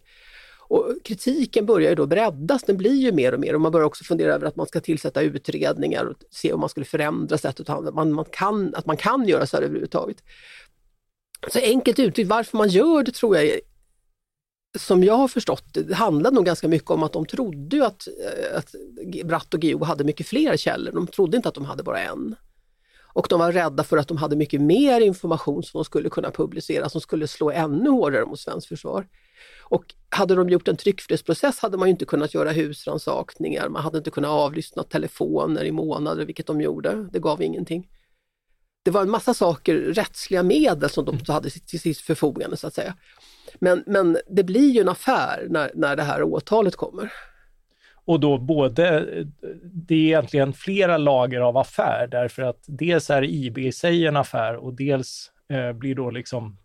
[0.58, 3.88] Och kritiken börjar ju då breddas, den blir ju mer och mer och man börjar
[3.88, 7.70] också fundera över att man ska tillsätta utredningar och se om man skulle förändra sättet
[7.70, 10.24] att man, man kan, att man kan göra så här överhuvudtaget.
[11.52, 13.60] Så enkelt uttryckt, varför man gör det tror jag är,
[14.78, 18.08] som jag har förstått det, det handlade nog ganska mycket om att de trodde att,
[18.08, 18.76] eh, att
[19.26, 20.92] Bratt och Guillou hade mycket fler källor.
[20.92, 22.36] De trodde inte att de hade bara en.
[23.14, 26.32] Och de var rädda för att de hade mycket mer information som de skulle kunna
[26.32, 29.08] publicera som skulle slå ännu hårdare mot svenskt försvar.
[29.64, 34.12] Och hade de gjort en tryckfrihetsprocess hade man inte kunnat göra husrannsakningar, man hade inte
[34.12, 37.10] kunnat avlyssna telefoner i månader, vilket de gjorde.
[37.12, 37.88] Det gav ingenting.
[38.84, 42.74] Det var en massa saker, rättsliga medel som de hade till sitt förfogande så att
[42.74, 42.96] säga.
[43.60, 47.14] Men, men det blir ju en affär när, när det här åtalet kommer.
[48.10, 49.26] Och då både, eh,
[49.64, 54.18] det är egentligen flera lager av affär därför att dels är IB i sig en
[54.18, 56.58] affär och dels eh, blir då liksom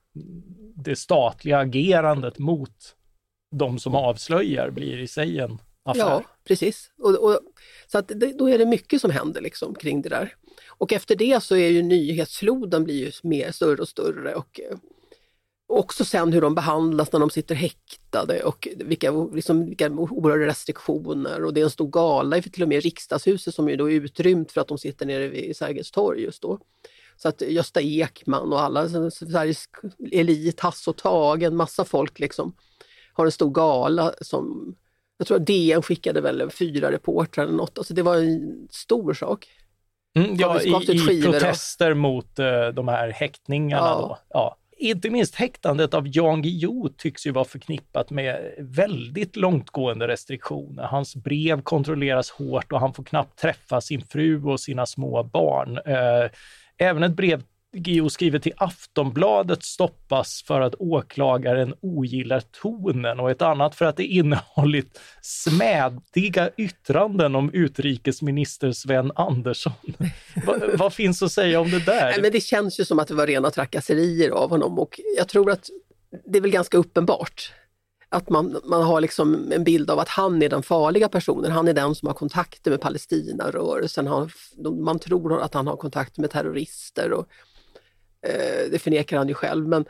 [0.75, 2.97] det statliga agerandet mot
[3.57, 6.01] de som avslöjar blir i sig en affär.
[6.01, 6.91] Ja, precis.
[6.99, 7.41] Och, och
[7.87, 10.35] så att det, då är det mycket som händer liksom kring det där.
[10.69, 14.77] Och efter det så är ju nyhetsfloden blir ju mer större och större och eh,
[15.79, 21.45] också sen hur de behandlas när de sitter häktade och vilka, liksom, vilka oerhörda restriktioner
[21.45, 24.61] och det är en stor gala till och med riksdagshuset som är då utrymt för
[24.61, 26.59] att de sitter nere vid Sergels torg just då.
[27.17, 29.65] Så att Gösta Ekman och alla Sveriges
[30.13, 32.55] elit, Hasse och Tage, en massa folk liksom
[33.13, 34.75] har en stor gala som
[35.19, 37.79] jag tror att DN skickade väl fyra reportrar eller något.
[37.79, 39.49] Alltså det var en stor sak.
[40.17, 41.97] Mm, ja, i, i protester och...
[41.97, 44.01] mot uh, de här häktningarna ja.
[44.01, 44.19] då.
[44.29, 50.83] Ja inte minst häktandet av Jan Guillou tycks ju vara förknippat med väldigt långtgående restriktioner.
[50.83, 55.79] Hans brev kontrolleras hårt och han får knappt träffa sin fru och sina små barn.
[55.79, 56.31] Eh,
[56.79, 57.43] även ett brev
[57.75, 63.97] Geo skriver till Aftonbladet stoppas för att åklagaren ogillar tonen och ett annat för att
[63.97, 69.73] det innehållit smädiga yttranden om utrikesminister Sven Andersson.
[70.47, 72.11] Va, vad finns att säga om det där?
[72.11, 75.29] Nej, men det känns ju som att det var rena trakasserier av honom och jag
[75.29, 75.71] tror att
[76.27, 77.53] det är väl ganska uppenbart
[78.09, 81.53] att man, man har liksom en bild av att han är den farliga personen.
[81.53, 84.07] Han är den som har kontakter med Palestinarörelsen.
[84.07, 84.31] Han,
[84.85, 87.13] man tror att han har kontakter med terrorister.
[87.13, 87.29] Och,
[88.71, 89.69] det förnekar han ju själv.
[89.69, 89.85] Men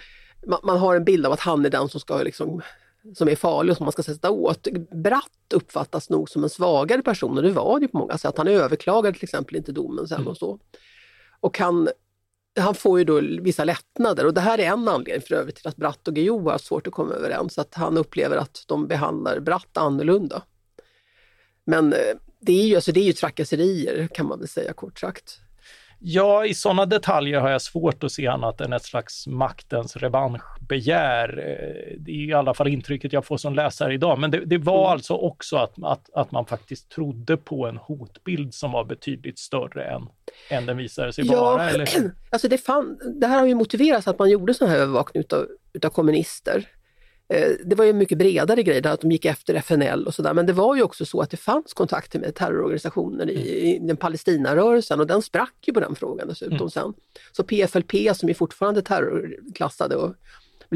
[0.46, 2.62] man, man, har en bild av att han är den som, ska liksom,
[3.14, 4.66] som är farlig och som man ska sätta åt.
[5.04, 8.38] Bratt uppfattas nog som en svagare person och det var det på många sätt.
[8.38, 10.28] Han överklagade till exempel inte domen sen mm.
[10.28, 10.58] och så.
[11.40, 11.88] Och han
[12.60, 15.68] han får ju då vissa lättnader och det här är en anledning för övrigt till
[15.68, 19.40] att Bratt och Guillou har svårt att komma överens, att han upplever att de behandlar
[19.40, 20.42] Bratt annorlunda.
[21.64, 21.98] Men eh,
[22.40, 25.40] det är ju, alltså det är ju trakasserier kan man väl säga kort sagt.
[25.98, 31.28] Ja, i sådana detaljer har jag svårt att se annat än ett slags maktens revanschbegär.
[31.38, 34.18] Eh, det är i alla fall intrycket jag får som läsare idag.
[34.18, 34.92] Men det, det var mm.
[34.92, 39.84] alltså också att, att, att man faktiskt trodde på en hotbild som var betydligt större
[39.84, 40.02] än,
[40.50, 41.70] än den visade sig ja, vara.
[41.70, 41.88] Eller?
[42.30, 45.46] Alltså det, fan, det här har ju motiverats att man gjorde sån här övervakning utav,
[45.72, 46.68] utav kommunister.
[47.28, 50.34] Eh, det var ju mycket bredare grej där att de gick efter FNL och sådär.
[50.34, 53.84] Men det var ju också så att det fanns kontakter med terrororganisationer i, mm.
[53.84, 56.70] i den Palestinarörelsen och den sprack ju på den frågan dessutom mm.
[56.70, 56.94] sen.
[57.32, 60.14] Så PFLP som är fortfarande terrorklassade och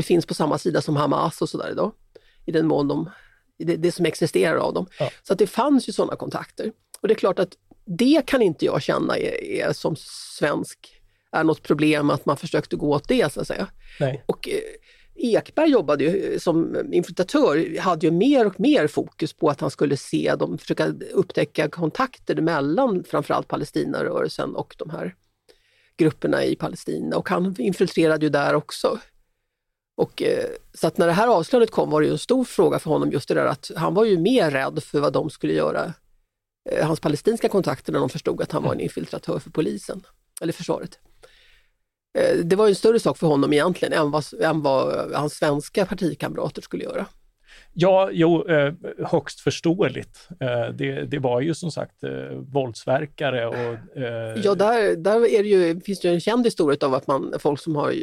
[0.02, 1.92] finns på samma sida som Hamas och sådär idag.
[2.46, 3.11] I den mån de,
[3.58, 4.87] det, det som existerar av dem.
[4.98, 5.11] Ja.
[5.22, 6.72] Så att det fanns ju sådana kontakter.
[7.00, 9.96] Och det är klart att det kan inte jag känna är, är som
[10.38, 11.00] svensk
[11.32, 13.68] är något problem att man försökte gå åt det så att säga.
[14.00, 14.24] Nej.
[14.26, 14.54] Och, eh,
[15.18, 19.70] Ekberg jobbade ju eh, som infiltratör, hade ju mer och mer fokus på att han
[19.70, 25.14] skulle se dem, försöka upptäcka kontakter mellan framförallt Palestinarörelsen och de här
[25.96, 28.98] grupperna i Palestina och han infiltrerade ju där också.
[29.96, 32.78] Och, eh, så att när det här avslöjandet kom var det ju en stor fråga
[32.78, 35.52] för honom just det där att han var ju mer rädd för vad de skulle
[35.52, 35.92] göra,
[36.70, 40.07] eh, hans palestinska kontakter, när de förstod att han var en infiltratör för polisen,
[40.40, 40.98] eller försvaret.
[42.18, 45.86] Eh, det var en större sak för honom egentligen än vad, än vad hans svenska
[45.86, 47.06] partikamrater skulle göra.
[47.74, 48.74] Ja, jo, eh,
[49.06, 50.28] högst förståeligt.
[50.40, 52.04] Eh, det, det, var ju som sagt
[52.52, 53.78] våldsverkare och...
[54.44, 57.34] Ja, där, där är det ju, finns det ju en känd historia av att man,
[57.38, 57.94] folk som har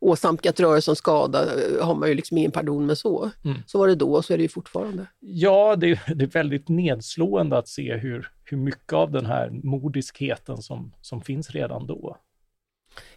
[0.00, 1.44] åsamkat rörelsen skada
[1.82, 3.30] har man ju liksom ingen pardon med så.
[3.44, 3.58] Mm.
[3.66, 5.06] Så var det då och så är det ju fortfarande.
[5.20, 10.62] Ja, det, det, är väldigt nedslående att se hur, hur mycket av den här mordiskheten
[10.62, 12.16] som, som finns redan då.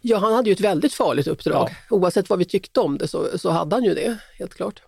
[0.00, 1.68] Ja, han hade ju ett väldigt farligt uppdrag.
[1.70, 1.96] Ja.
[1.96, 4.82] Oavsett vad vi tyckte om det så, så hade han ju det, helt klart.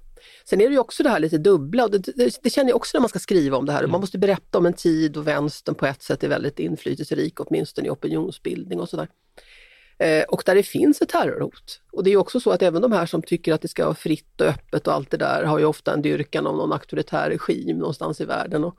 [0.45, 2.97] Sen är det ju också det här lite dubbla, det, det, det känner jag också
[2.97, 3.79] när man ska skriva om det här.
[3.79, 3.91] Mm.
[3.91, 7.87] Man måste berätta om en tid och vänstern på ett sätt är väldigt inflytelserik, åtminstone
[7.87, 9.09] i opinionsbildning och sådär.
[9.99, 11.81] Eh, och där det finns ett terrorhot.
[11.93, 13.95] Och det är också så att även de här som tycker att det ska vara
[13.95, 17.31] fritt och öppet och allt det där har ju ofta en dyrkan av någon auktoritär
[17.31, 18.65] regim någonstans i världen.
[18.65, 18.77] Och,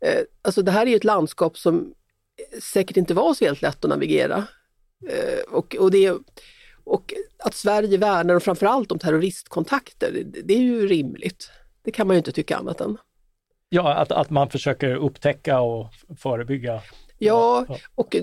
[0.00, 1.94] eh, alltså det här är ett landskap som
[2.62, 4.61] säkert inte var så helt lätt att navigera Eh,
[5.48, 6.12] och, och, det,
[6.84, 11.50] och att Sverige värnar framförallt om terroristkontakter, det är ju rimligt.
[11.84, 12.96] Det kan man ju inte tycka annat än.
[13.68, 15.86] Ja, att, att man försöker upptäcka och
[16.18, 16.82] förebygga.
[17.18, 18.16] Ja, och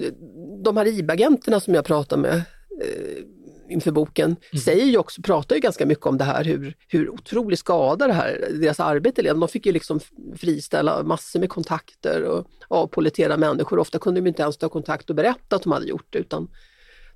[0.63, 2.33] de här IB-agenterna som jag pratar med
[2.81, 3.23] eh,
[3.69, 4.61] inför boken mm.
[4.61, 8.13] säger ju också, pratar ju ganska mycket om det här hur, hur otrolig skada det
[8.13, 9.35] här, deras arbete led.
[9.35, 9.99] De fick ju liksom
[10.37, 13.79] friställa massor med kontakter och avpolitera människor.
[13.79, 16.47] Ofta kunde de inte ens ta kontakt och berätta att de hade gjort det utan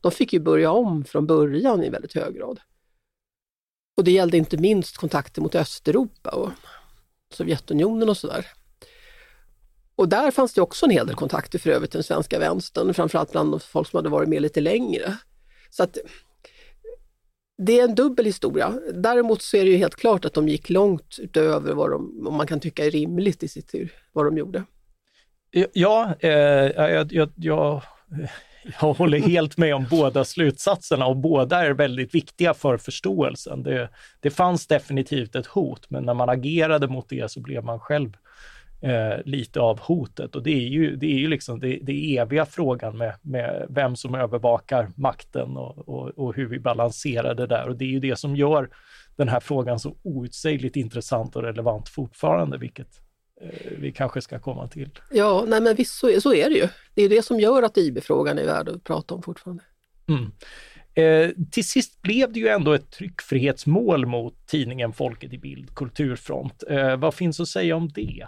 [0.03, 2.59] de fick ju börja om från början i väldigt hög grad.
[3.97, 6.49] Och det gällde inte minst kontakter mot Östeuropa och
[7.33, 8.47] Sovjetunionen och sådär.
[9.95, 13.31] Och där fanns det också en hel del kontakter för övrigt den svenska vänstern, framförallt
[13.31, 15.17] bland folk som hade varit med lite längre.
[15.69, 15.97] Så att
[17.57, 18.73] det är en dubbel historia.
[18.93, 22.33] Däremot så är det ju helt klart att de gick långt utöver vad de, vad
[22.33, 23.73] man kan tycka är rimligt i sitt
[24.11, 24.63] vad de gjorde.
[25.73, 27.83] Ja, eh, jag, jag, jag,
[28.81, 33.63] jag håller helt med om båda slutsatserna och båda är väldigt viktiga för förståelsen.
[33.63, 37.79] Det, det fanns definitivt ett hot, men när man agerade mot det så blev man
[37.79, 38.17] själv
[38.81, 40.35] eh, lite av hotet.
[40.35, 43.95] Och det är ju, det är ju liksom det, det eviga frågan med, med vem
[43.95, 47.67] som övervakar makten och, och, och, hur vi balanserar det där.
[47.67, 48.69] Och det är ju det som gör
[49.15, 53.02] den här frågan så outsägligt intressant och relevant fortfarande, vilket
[53.77, 54.89] vi kanske ska komma till.
[55.11, 56.67] Ja, nej men visst så, så är det ju.
[56.93, 59.63] Det är det som gör att IB-frågan är värd att prata om fortfarande.
[60.07, 60.31] Mm.
[60.95, 66.63] Eh, till sist blev det ju ändå ett tryckfrihetsmål mot tidningen Folket i Bild, Kulturfront.
[66.69, 68.27] Eh, vad finns att säga om det?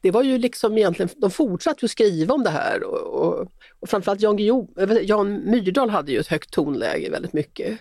[0.00, 3.48] Det var ju liksom egentligen, de fortsatte ju skriva om det här och, och,
[3.80, 4.68] och framförallt Jan, Guillou,
[5.02, 7.78] Jan Myrdal hade ju ett högt tonläge väldigt mycket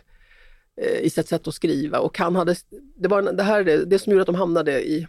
[0.82, 2.56] eh, i sitt sätt att skriva och han hade,
[2.96, 5.08] det var det här, det, det som gjorde att de hamnade i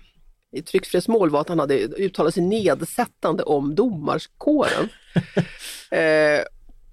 [0.56, 4.88] i tryckfrihetsmål var att han hade uttalat sig nedsättande om domarkåren.
[5.90, 6.44] eh,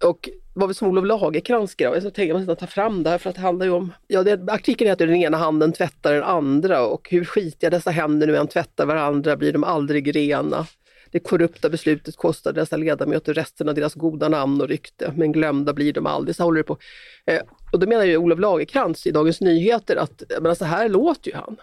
[0.07, 3.29] Och var väl som Olof Lagercrantz skrev, jag tänkte måste ta fram det här för
[3.29, 6.85] att det handlar ju om, ja det, artikeln heter Den ena handen tvättar den andra
[6.85, 10.67] och hur skitiga dessa händer nu än tvättar varandra blir de aldrig rena.
[11.11, 15.73] Det korrupta beslutet kostar dessa ledamöter resten av deras goda namn och rykte, men glömda
[15.73, 16.35] blir de aldrig.
[16.35, 16.77] Så håller det på.
[17.25, 21.31] Eh, och då menar ju Olof Lagercrantz i Dagens Nyheter att men så här låter
[21.31, 21.57] ju han.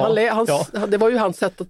[0.00, 0.86] Ja, han, hans, ja.
[0.86, 1.68] Det var ju hans sätt att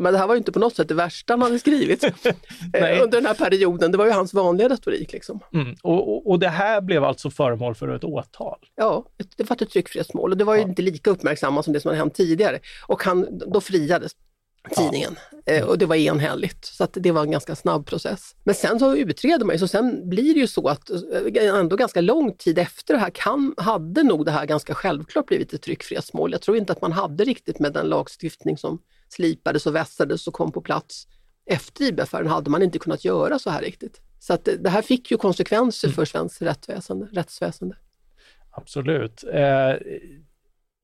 [0.00, 2.04] men det här var ju inte på något sätt det värsta han hade skrivit
[2.74, 3.92] eh, under den här perioden.
[3.92, 5.12] Det var ju hans vanliga retorik.
[5.12, 5.40] Liksom.
[5.54, 5.76] Mm.
[5.82, 8.58] Och, och, och, det här blev alltså föremål för ett åtal?
[8.76, 9.04] Ja,
[9.36, 10.68] det var ett tryckfrihetsmål och det var ju ja.
[10.68, 12.58] inte lika uppmärksammat som det som hade hänt tidigare.
[12.86, 14.12] Och han, då friades
[14.68, 15.16] tidningen.
[15.44, 15.52] Ja.
[15.52, 18.34] Eh, och det var enhälligt, så att det var en ganska snabb process.
[18.44, 21.76] Men sen så utreder man ju, så sen blir det ju så att eh, ändå
[21.76, 25.62] ganska lång tid efter det här kan, hade nog det här ganska självklart blivit ett
[25.62, 26.32] tryckfrihetsmål.
[26.32, 30.34] Jag tror inte att man hade riktigt med den lagstiftning som slipades och vässades och
[30.34, 31.06] kom på plats
[31.48, 34.00] efter IB-affären hade man inte kunnat göra så här riktigt.
[34.18, 35.94] Så att det här fick ju konsekvenser mm.
[35.94, 37.08] för svenskt rättsväsende.
[37.12, 37.76] rättsväsende.
[38.50, 39.24] Absolut.
[39.24, 39.74] Eh,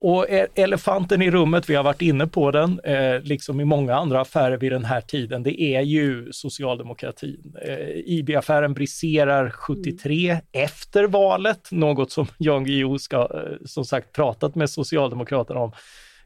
[0.01, 3.95] och e-, elefanten i rummet, vi har varit inne på den, eh, liksom i många
[3.95, 7.55] andra affärer vid den här tiden, det är ju socialdemokratin.
[7.61, 10.41] Eh, IB-affären briserar 73 mm.
[10.51, 15.71] efter valet, något som Jan Guillou ska, eh, som sagt pratat med Socialdemokraterna om.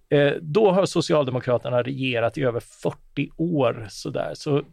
[0.10, 4.32] Eh, då har Socialdemokraterna regerat i över 40 år sådär.
[4.36, 4.64] Så...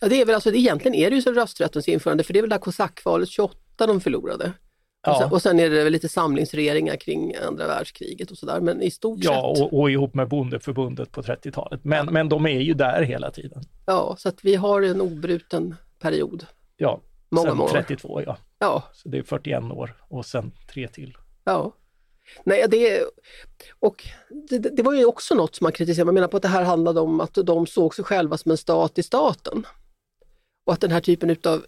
[0.00, 2.42] Ja, det är väl alltså, egentligen är det ju så rösträttens införande, för det är
[2.42, 4.52] väl där kosackvalet 28 de förlorade.
[5.04, 5.12] Ja.
[5.12, 8.82] Och, sen, och sen är det väl lite samlingsregeringar kring andra världskriget och sådär, men
[8.82, 9.58] i stort ja, sett.
[9.58, 11.80] Ja, och, och ihop med bondeförbundet på 30-talet.
[11.84, 13.62] Men, men de är ju där hela tiden.
[13.86, 16.46] Ja, så att vi har en obruten period.
[16.76, 18.36] Ja, många, sen många 32 ja.
[18.58, 18.82] ja.
[18.92, 21.16] Så det är 41 år och sen tre till.
[21.44, 21.72] Ja.
[22.44, 23.02] Nej, det,
[23.80, 24.04] och
[24.48, 26.04] det, det, var ju också något som man kritiserade.
[26.04, 28.56] Man menar på att det här handlade om att de såg sig själva som en
[28.56, 29.66] stat i staten.
[30.66, 31.64] Och att den här typen utav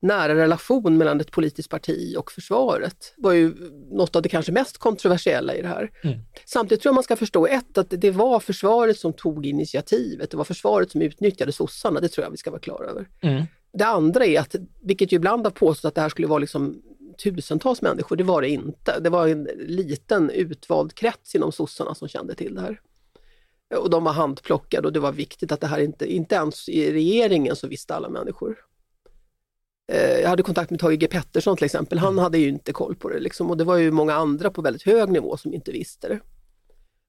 [0.00, 3.54] nära relation mellan ett politiskt parti och försvaret var ju
[3.90, 5.90] något av det kanske mest kontroversiella i det här.
[6.04, 6.18] Mm.
[6.44, 10.30] Samtidigt tror jag man ska förstå ett, att det var försvaret som tog initiativet.
[10.30, 13.08] Det var försvaret som utnyttjade sossarna, det tror jag vi ska vara klara över.
[13.20, 13.44] Mm.
[13.72, 16.82] Det andra är att, vilket ju ibland har påstått att det här skulle vara liksom
[17.22, 19.00] tusentals människor, det var det inte.
[19.00, 22.80] Det var en liten utvald krets inom sossarna som kände till det här.
[23.76, 26.92] Och de var handplockade och det var viktigt att det här inte, inte ens i
[26.92, 28.56] regeringen så visste alla människor.
[29.90, 32.22] Eh, jag hade kontakt med Tage G Pettersson till exempel, han mm.
[32.22, 33.50] hade ju inte koll på det liksom.
[33.50, 36.20] och det var ju många andra på väldigt hög nivå som inte visste det.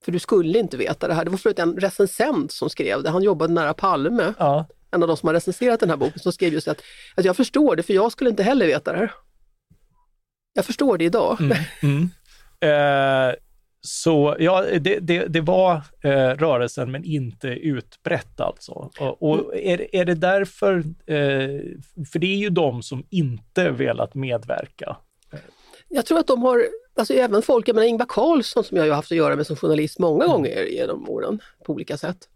[0.05, 1.25] För du skulle inte veta det här.
[1.25, 4.33] Det var förut en recensent som skrev det, han jobbade nära Palme.
[4.39, 4.67] Ja.
[4.91, 6.81] En av de som har recenserat den här boken som skrev just att,
[7.15, 9.11] att jag förstår det för jag skulle inte heller veta det här.
[10.53, 11.37] Jag förstår det idag.
[11.41, 12.09] Mm, mm.
[12.63, 13.35] Eh,
[13.81, 18.91] så ja, det, det, det var eh, rörelsen men inte utbrett alltså.
[18.99, 21.61] Och, och är, är det därför, eh,
[22.11, 24.97] för det är ju de som inte velat medverka.
[25.87, 26.65] Jag tror att de har,
[26.95, 29.55] alltså även folk, jag menar Ingvar Carlsson som jag har haft att göra med som
[29.55, 30.35] journalist många mm.
[30.35, 32.29] gånger genom åren på olika sätt.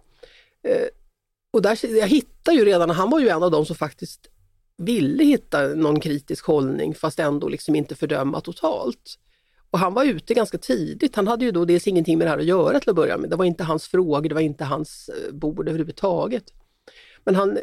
[0.64, 0.88] Eh,
[1.54, 4.28] och där, jag hittar ju redan, han var ju en av de som faktiskt
[4.78, 9.20] ville hitta någon kritisk hållning fast ändå liksom inte fördöma totalt.
[9.76, 11.16] Och han var ute ganska tidigt.
[11.16, 13.30] Han hade ju då dels ingenting med det här att göra till att börja med.
[13.30, 16.44] Det var inte hans frågor, det var inte hans eh, bord överhuvudtaget.
[17.24, 17.58] Men han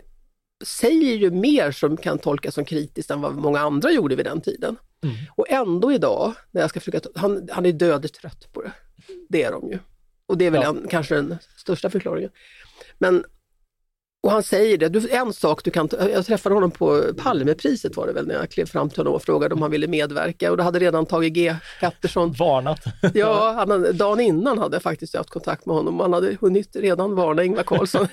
[0.64, 4.40] säger ju mer som kan tolkas som kritiskt än vad många andra gjorde vid den
[4.40, 4.77] tiden.
[5.05, 5.16] Mm.
[5.37, 8.72] Och ändå idag, när jag ska försöka, han, han är dödligt trött på det.
[9.29, 9.79] Det är de ju.
[10.27, 10.68] Och det är väl ja.
[10.68, 12.31] en, kanske den största förklaringen.
[12.98, 13.25] Men
[14.23, 18.07] och han säger det, du, en sak du kan, jag träffade honom på Palmepriset var
[18.07, 20.57] det väl när jag klev fram till honom och frågade om han ville medverka och
[20.57, 22.85] då hade redan Tage G Pettersson varnat.
[23.15, 26.01] ja, han, dagen innan hade jag faktiskt haft kontakt med honom.
[26.01, 28.09] Han hade hunnit redan varna Ingvar Carlsson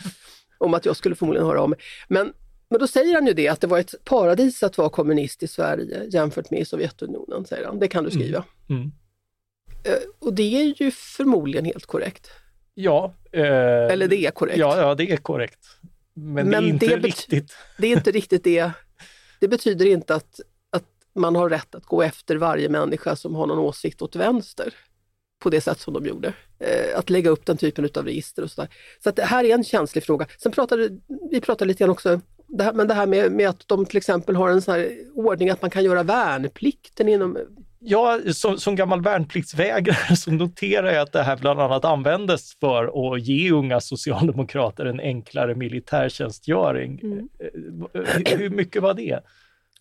[0.58, 1.78] om att jag skulle förmodligen höra av mig.
[2.08, 2.32] Men,
[2.70, 5.48] men då säger han ju det att det var ett paradis att vara kommunist i
[5.48, 7.78] Sverige jämfört med i Sovjetunionen, säger han.
[7.78, 8.44] Det kan du skriva.
[8.68, 8.82] Mm.
[8.82, 8.92] Mm.
[9.84, 12.30] Eh, och det är ju förmodligen helt korrekt.
[12.80, 13.14] Ja.
[13.32, 13.42] Eh,
[13.92, 14.58] Eller det är korrekt.
[14.58, 15.66] Ja, ja, det är korrekt.
[16.14, 17.56] Men, Men det är inte det riktigt.
[17.78, 18.70] Det är inte riktigt det.
[19.40, 23.46] Det betyder inte att, att man har rätt att gå efter varje människa som har
[23.46, 24.74] någon åsikt åt vänster
[25.38, 26.32] på det sätt som de gjorde.
[26.58, 28.70] Eh, att lägga upp den typen av register och sådär.
[29.02, 30.26] Så att det här är en känslig fråga.
[30.38, 30.88] Sen pratade
[31.30, 33.96] vi pratade lite grann också, det här, men det här med, med att de till
[33.96, 37.38] exempel har en sån här ordning att man kan göra värnplikten inom
[37.80, 43.14] Ja, som, som gammal värnpliktsvägrare så noterar jag att det här bland annat användes för
[43.14, 47.00] att ge unga socialdemokrater en enklare militärtjänstgöring.
[47.02, 47.28] Mm.
[47.94, 49.20] Eh, hur mycket var det?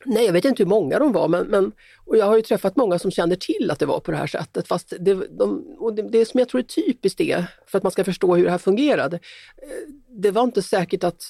[0.06, 1.72] Nej, jag vet inte hur många de var, men, men,
[2.06, 4.28] och jag har ju träffat många som känner till att det var på det här
[4.28, 4.68] sättet.
[4.68, 7.92] Fast det, de, och det, det som jag tror är typiskt det, för att man
[7.92, 9.16] ska förstå hur det här fungerade,
[9.58, 11.22] eh, det var inte säkert att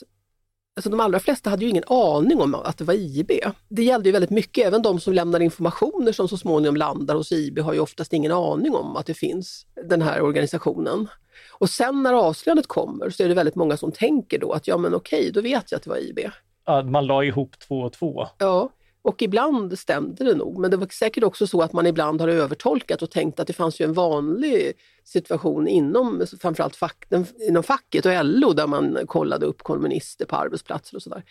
[0.77, 3.31] alltså de allra flesta hade ju ingen aning om att det var IB.
[3.69, 7.31] Det gällde ju väldigt mycket, även de som lämnar informationer som så småningom landar hos
[7.31, 11.07] IB har ju oftast ingen aning om att det finns den här organisationen.
[11.51, 14.77] Och sen när avslöjandet kommer så är det väldigt många som tänker då att ja
[14.77, 16.19] men okej, då vet jag att det var IB.
[16.65, 18.27] Ja, man la ihop två och två.
[18.37, 18.69] Ja,
[19.07, 22.27] och ibland stämde det nog, men det var säkert också så att man ibland har
[22.27, 27.05] övertolkat och tänkt att det fanns ju en vanlig situation inom framförallt fack,
[27.47, 31.23] inom facket och LO där man kollade upp kommunister på arbetsplatser och sådär.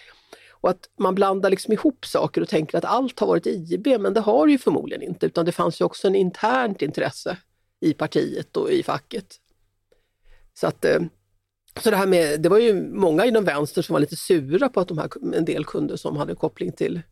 [0.50, 4.14] Och att man blandar liksom ihop saker och tänker att allt har varit IB, men
[4.14, 7.36] det har det ju förmodligen inte, utan det fanns ju också en internt intresse
[7.80, 9.36] i partiet och i facket.
[10.54, 11.00] Så att eh,
[11.80, 14.80] så det här med, det var ju många inom vänster som var lite sura på
[14.80, 17.02] att de här, en del kunder som hade koppling till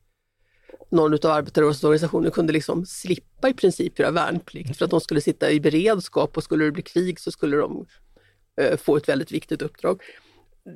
[0.90, 5.20] någon av arbetarrörelsens organisationer kunde liksom slippa i princip göra värnplikt för att de skulle
[5.20, 7.86] sitta i beredskap och skulle det bli krig så skulle de
[8.60, 10.02] eh, få ett väldigt viktigt uppdrag.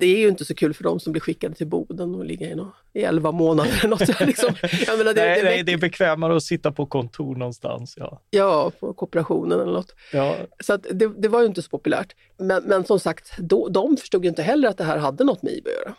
[0.00, 2.46] Det är ju inte så kul för dem som blir skickade till Boden och ligga
[2.94, 3.78] i, 11 månader.
[3.78, 4.20] Eller något.
[4.26, 4.54] liksom,
[4.98, 7.94] menar, det, nej, det, nej, det är bekvämare att sitta på kontor någonstans.
[7.96, 9.94] Ja, ja på kooperationen eller något.
[10.12, 10.36] Ja.
[10.60, 12.14] Så det, det, var ju inte så populärt.
[12.36, 15.52] Men, men som sagt, då, de förstod inte heller att det här hade något med
[15.52, 15.94] IB att göra.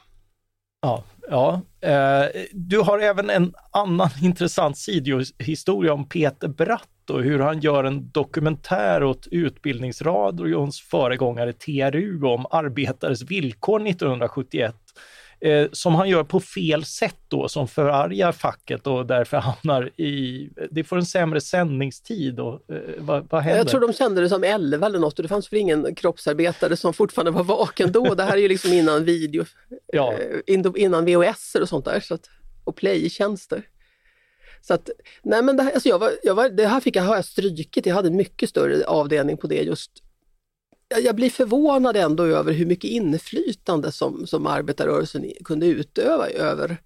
[0.82, 1.62] Ja, ja.
[1.82, 7.84] Eh, du har även en annan intressant sidohistoria om Peter Bratt och hur han gör
[7.84, 14.76] en dokumentär åt Utbildningsradions föregångare TRU om arbetares villkor 1971
[15.42, 20.50] eh, som han gör på fel sätt då, som förargar facket och därför hamnar i,
[20.72, 22.40] det får en sämre sändningstid.
[22.40, 23.58] Och, eh, vad, vad händer?
[23.58, 26.76] Jag tror de sände det som 11 eller något och det fanns väl ingen kroppsarbetare
[26.76, 28.16] som fortfarande var vaken då.
[28.16, 29.46] Det här är ju liksom innan video,
[29.94, 30.14] ja.
[30.48, 32.30] eh, innan VHS och sånt där, så att,
[32.64, 33.64] och playtjänster.
[34.62, 34.90] Så att,
[35.24, 37.26] nej men det här, alltså jag var, jag var, det här fick jag, har jag
[37.26, 39.92] strykit, jag hade en mycket större avdelning på det just
[40.98, 46.78] jag blir förvånad ändå över hur mycket inflytande som, som arbetarrörelsen kunde utöva över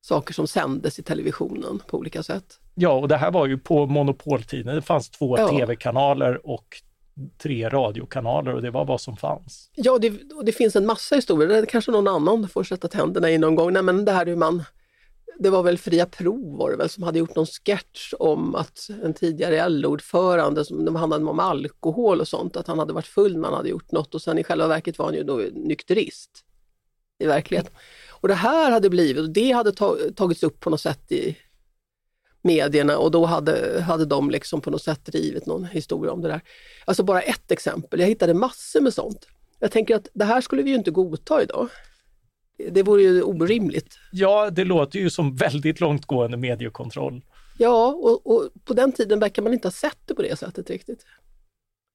[0.00, 2.58] saker som sändes i televisionen på olika sätt.
[2.74, 4.74] Ja, och det här var ju på monopoltiden.
[4.74, 5.48] Det fanns två ja.
[5.48, 6.82] tv-kanaler och
[7.38, 9.70] tre radiokanaler och det var vad som fanns.
[9.74, 11.60] Ja, det, och det finns en massa historier.
[11.60, 13.72] Det kanske någon annan får sätta tänderna i någon gång.
[13.72, 14.64] Nej, men det här hur man
[15.38, 18.88] det var väl Fria Prov var det väl, som hade gjort någon sketch om att
[19.02, 23.48] en tidigare LO-ordförande, som handlade om alkohol och sånt, att han hade varit full när
[23.48, 26.44] han hade gjort något och sen i själva verket var han ju då nykterist
[27.18, 27.72] i verkligheten.
[28.10, 29.72] Och det här hade blivit, och det hade
[30.12, 31.36] tagits upp på något sätt i
[32.42, 36.28] medierna och då hade, hade de liksom på något sätt drivit någon historia om det
[36.28, 36.40] där.
[36.84, 39.26] Alltså bara ett exempel, jag hittade massor med sånt.
[39.58, 41.68] Jag tänker att det här skulle vi ju inte godta idag.
[42.70, 43.98] Det vore ju orimligt.
[44.12, 47.22] Ja, det låter ju som väldigt långtgående mediekontroll.
[47.58, 50.70] Ja, och, och, på den tiden verkar man inte ha sett det på det sättet
[50.70, 51.04] riktigt.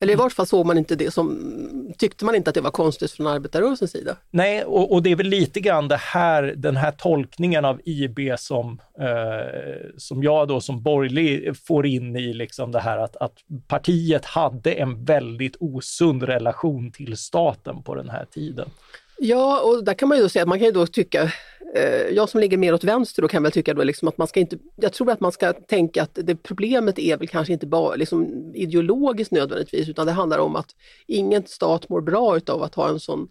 [0.04, 2.72] Eller i vart fall såg man inte det som, tyckte man inte att det var
[2.72, 4.18] konstigt från arbetarrörelsens sida.
[4.32, 8.20] Nej, och, och det är väl lite grann det här, den här tolkningen av IB
[8.40, 13.38] som, eh, som jag då som borgerlig får in i liksom det här att, att
[13.68, 18.70] partiet hade en väldigt osund relation till staten på den här tiden.
[19.18, 21.32] Ja, och där kan man ju då säga, man kan ju då tycka,
[21.76, 24.28] eh, jag som ligger mer åt vänster då kan väl tycka då liksom att man
[24.28, 27.68] ska inte, jag tror att man ska tänka att det problemet är väl kanske inte
[27.68, 30.76] bara liksom ideologiskt nödvändigtvis, utan det handlar om att
[31.08, 33.28] ingen stat mår bra utav att ha en sån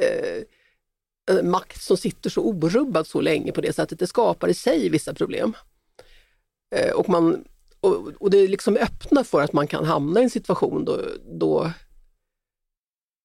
[0.00, 0.42] eh,
[1.36, 3.98] eh makt som sitter så orubbad så länge på det sättet.
[3.98, 5.52] Det skapar i sig vissa problem.
[6.76, 7.44] Eh, och, man,
[7.80, 11.00] och, och det är liksom öppna för att man kan hamna i en situation då,
[11.40, 11.70] då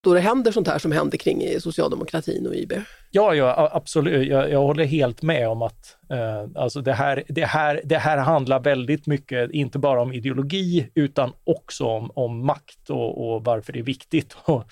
[0.08, 2.74] då det händer sånt här som händer kring socialdemokratin och IB.
[3.12, 4.28] Ja, ja absolut.
[4.28, 8.18] Jag, jag håller helt med om att eh, alltså det, här, det, här, det här
[8.18, 13.74] handlar väldigt mycket, inte bara om ideologi, utan också om, om makt och, och varför
[13.74, 14.38] det är viktigt.
[14.46, 14.64] Och,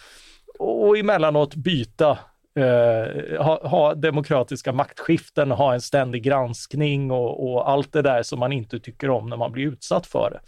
[0.60, 2.18] och emellanåt byta
[2.60, 8.40] Uh, ha, ha, demokratiska maktskiften, ha en ständig granskning och, och, allt det där som
[8.40, 10.40] man inte tycker om när man blir utsatt för det.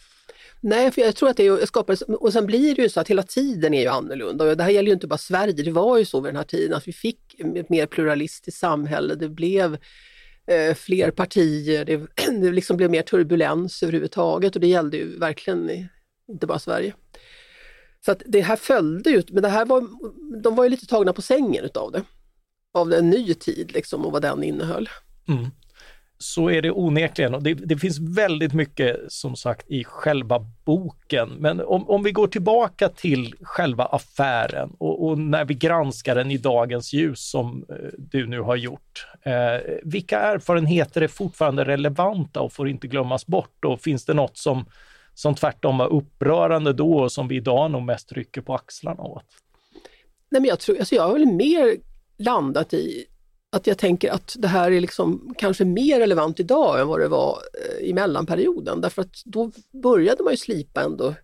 [0.62, 2.01] Nej, för jag tror att det skapades...
[2.01, 4.45] och sen blir det ju så att hela tiden är ju annorlunda.
[4.45, 6.43] Och det här gäller ju inte bara Sverige, det var ju så vid den här
[6.43, 9.16] tiden att vi fick ett mer pluralistiskt samhälle.
[9.16, 9.78] Det blev
[10.47, 11.97] eh, fler partier, det,
[12.41, 15.88] det liksom blev mer turbulens överhuvudtaget och det gällde ju verkligen
[16.30, 16.93] inte bara Sverige.
[18.05, 19.88] Så att det här följde ju, men det här var,
[20.43, 22.03] de var ju lite tagna på sängen utav det.
[22.74, 24.89] Av en ny tid liksom och vad den innehöll.
[25.28, 25.45] Mm
[26.20, 31.30] så är det onekligen och det, det, finns väldigt mycket som sagt i själva boken.
[31.30, 36.32] Men om, om vi går tillbaka till själva affären och, och, när vi granskar den
[36.32, 39.07] i dagens ljus som eh, du nu har gjort.
[39.22, 43.65] Eh, vilka erfarenheter är fortfarande relevanta och får inte glömmas bort?
[43.65, 44.65] Och finns det något som,
[45.13, 49.26] som tvärtom var upprörande då och som vi idag nog mest rycker på axlarna åt?
[50.30, 51.78] Nej, men jag, tror, alltså jag har väl mer
[52.18, 53.05] landat i
[53.50, 57.08] att jag tänker att det här är liksom kanske mer relevant idag än vad det
[57.08, 58.82] var eh, i mellanperioden.
[58.82, 59.52] Därför att då
[59.84, 61.16] började man ju slipa ändå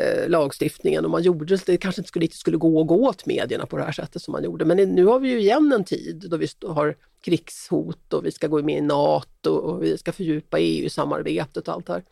[0.00, 3.26] eh, lagstiftningen och man gjorde det, kanske inte skulle, inte skulle gå att gå åt
[3.26, 4.64] medierna på det här sättet som man gjorde.
[4.64, 8.46] Men nu har vi ju igen en tid då vi har krigshot och vi ska
[8.46, 12.02] gå med i NATO och vi ska fördjupa EU-samarbetet och allt det här.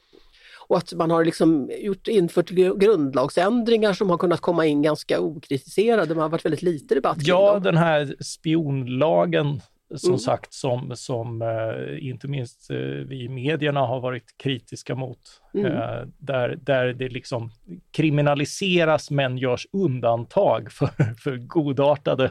[0.68, 6.14] Och att man har liksom gjort, infört grundlagsändringar som har kunnat komma in ganska okritiserade.
[6.14, 7.62] Man har varit väldigt lite debatt kring Ja, dem.
[7.62, 9.60] den här spionlagen
[9.94, 10.18] som Mm.
[10.18, 15.18] sagt som, som eh, inte minst eh, vi i medierna har varit kritiska mot.
[15.54, 15.72] Mm.
[15.72, 17.50] Eh, där, där det liksom
[17.90, 22.30] kriminaliseras men görs undantag för, för godartade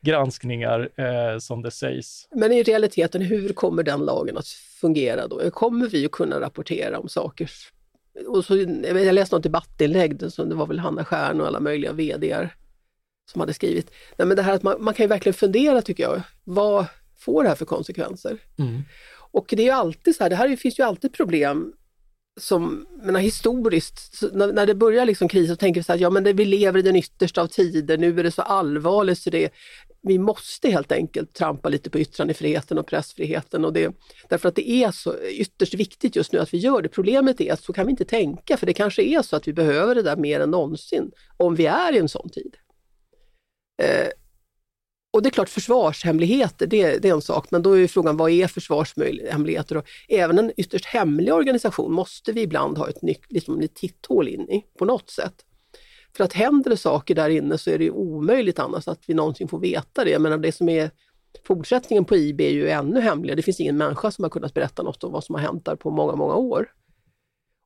[0.00, 2.28] granskningar som det sägs.
[2.34, 4.48] Men i realiteten, hur kommer den lagen att
[4.80, 5.50] fungera då?
[5.50, 7.50] Kommer vi att kunna rapportera om saker?
[8.26, 11.92] Och så, jag läste något debattinlägg, så det var väl Hanna Stjärn och alla möjliga
[11.92, 12.54] VDR
[13.32, 13.90] som hade skrivit.
[14.16, 16.86] Nej, men det här att man, man kan ju verkligen fundera tycker jag, vad
[17.18, 18.38] får det här för konsekvenser?
[19.30, 21.72] Och det är ju alltid så här, det här är- finns ju alltid problem
[22.40, 26.10] som, menar, historiskt, när, när det börjar liksom kris så tänker vi så här, ja
[26.10, 29.30] men det, vi lever i den yttersta av tider, nu är det så allvarligt så
[29.30, 29.52] det,
[30.08, 33.94] vi måste helt enkelt trampa lite på yttrandefriheten och pressfriheten och det,
[34.28, 36.88] därför att det är så ytterst viktigt just nu att vi gör det.
[36.88, 39.52] Problemet är att så kan vi inte tänka för det kanske är så att vi
[39.52, 42.56] behöver det där mer än någonsin om vi är i en sån tid.
[43.82, 44.08] Eh,
[45.10, 48.16] och det är klart försvarshemligheter, det, det är en sak, men då är ju frågan
[48.16, 49.76] vad är försvarshemligheter?
[49.76, 54.28] Och även en ytterst hemlig organisation måste vi ibland ha ett nytt, liksom ett titthål
[54.28, 55.34] in i på något sätt.
[56.16, 59.14] För att händer det saker där inne så är det ju omöjligt annars att vi
[59.14, 60.10] någonsin får veta det.
[60.10, 60.90] Jag menar det som är
[61.44, 63.36] fortsättningen på IB är ju ännu hemligare.
[63.36, 65.76] Det finns ingen människa som har kunnat berätta något om vad som har hänt där
[65.76, 66.72] på många, många år.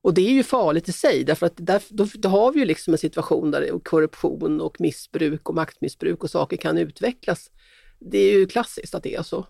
[0.03, 2.65] Och det är ju farligt i sig därför att där, då, då har vi ju
[2.65, 7.51] liksom en situation där korruption och missbruk och maktmissbruk och saker kan utvecklas.
[7.99, 9.45] Det är ju klassiskt att det är så.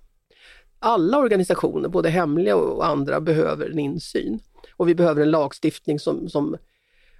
[0.79, 4.39] Alla organisationer, både hemliga och andra, behöver en insyn.
[4.75, 6.57] Och vi behöver en lagstiftning som, som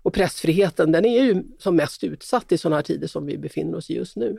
[0.03, 3.77] och pressfriheten den är ju som mest utsatt i sådana här tider som vi befinner
[3.77, 4.37] oss i just nu.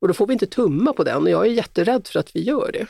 [0.00, 2.42] Och då får vi inte tumma på den och jag är jätterädd för att vi
[2.42, 2.86] gör det.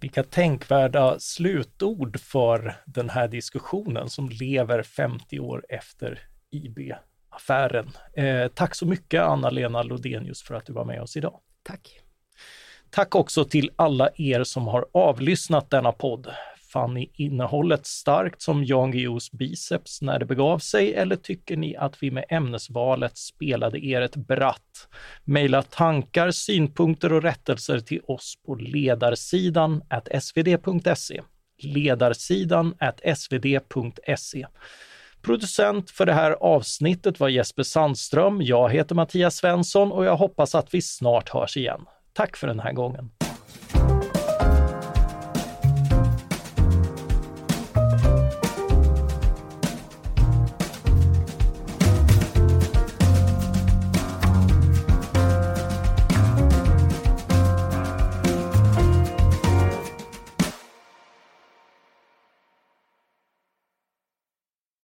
[0.00, 7.90] Vilka tänkvärda slutord för den här diskussionen som lever 50 år efter IB-affären.
[8.16, 11.40] Eh, tack så mycket Anna-Lena Lodenius för att du var med oss idag.
[11.62, 12.00] Tack.
[12.90, 16.26] Tack också till alla er som har avlyssnat denna podd.
[16.72, 21.76] Fann ni innehållet starkt som Jan Guillous biceps när det begav sig eller tycker ni
[21.76, 24.88] att vi med ämnesvalet spelade er ett bratt?
[25.24, 29.82] Maila tankar, synpunkter och rättelser till oss på ledarsidan
[30.20, 31.20] svd.se.
[31.62, 32.74] Ledarsidan
[33.14, 34.46] svd.se.
[35.22, 38.42] Producent för det här avsnittet var Jesper Sandström.
[38.42, 41.80] Jag heter Mattias Svensson och jag hoppas att vi snart hörs igen.
[42.12, 43.10] Tack för den här gången.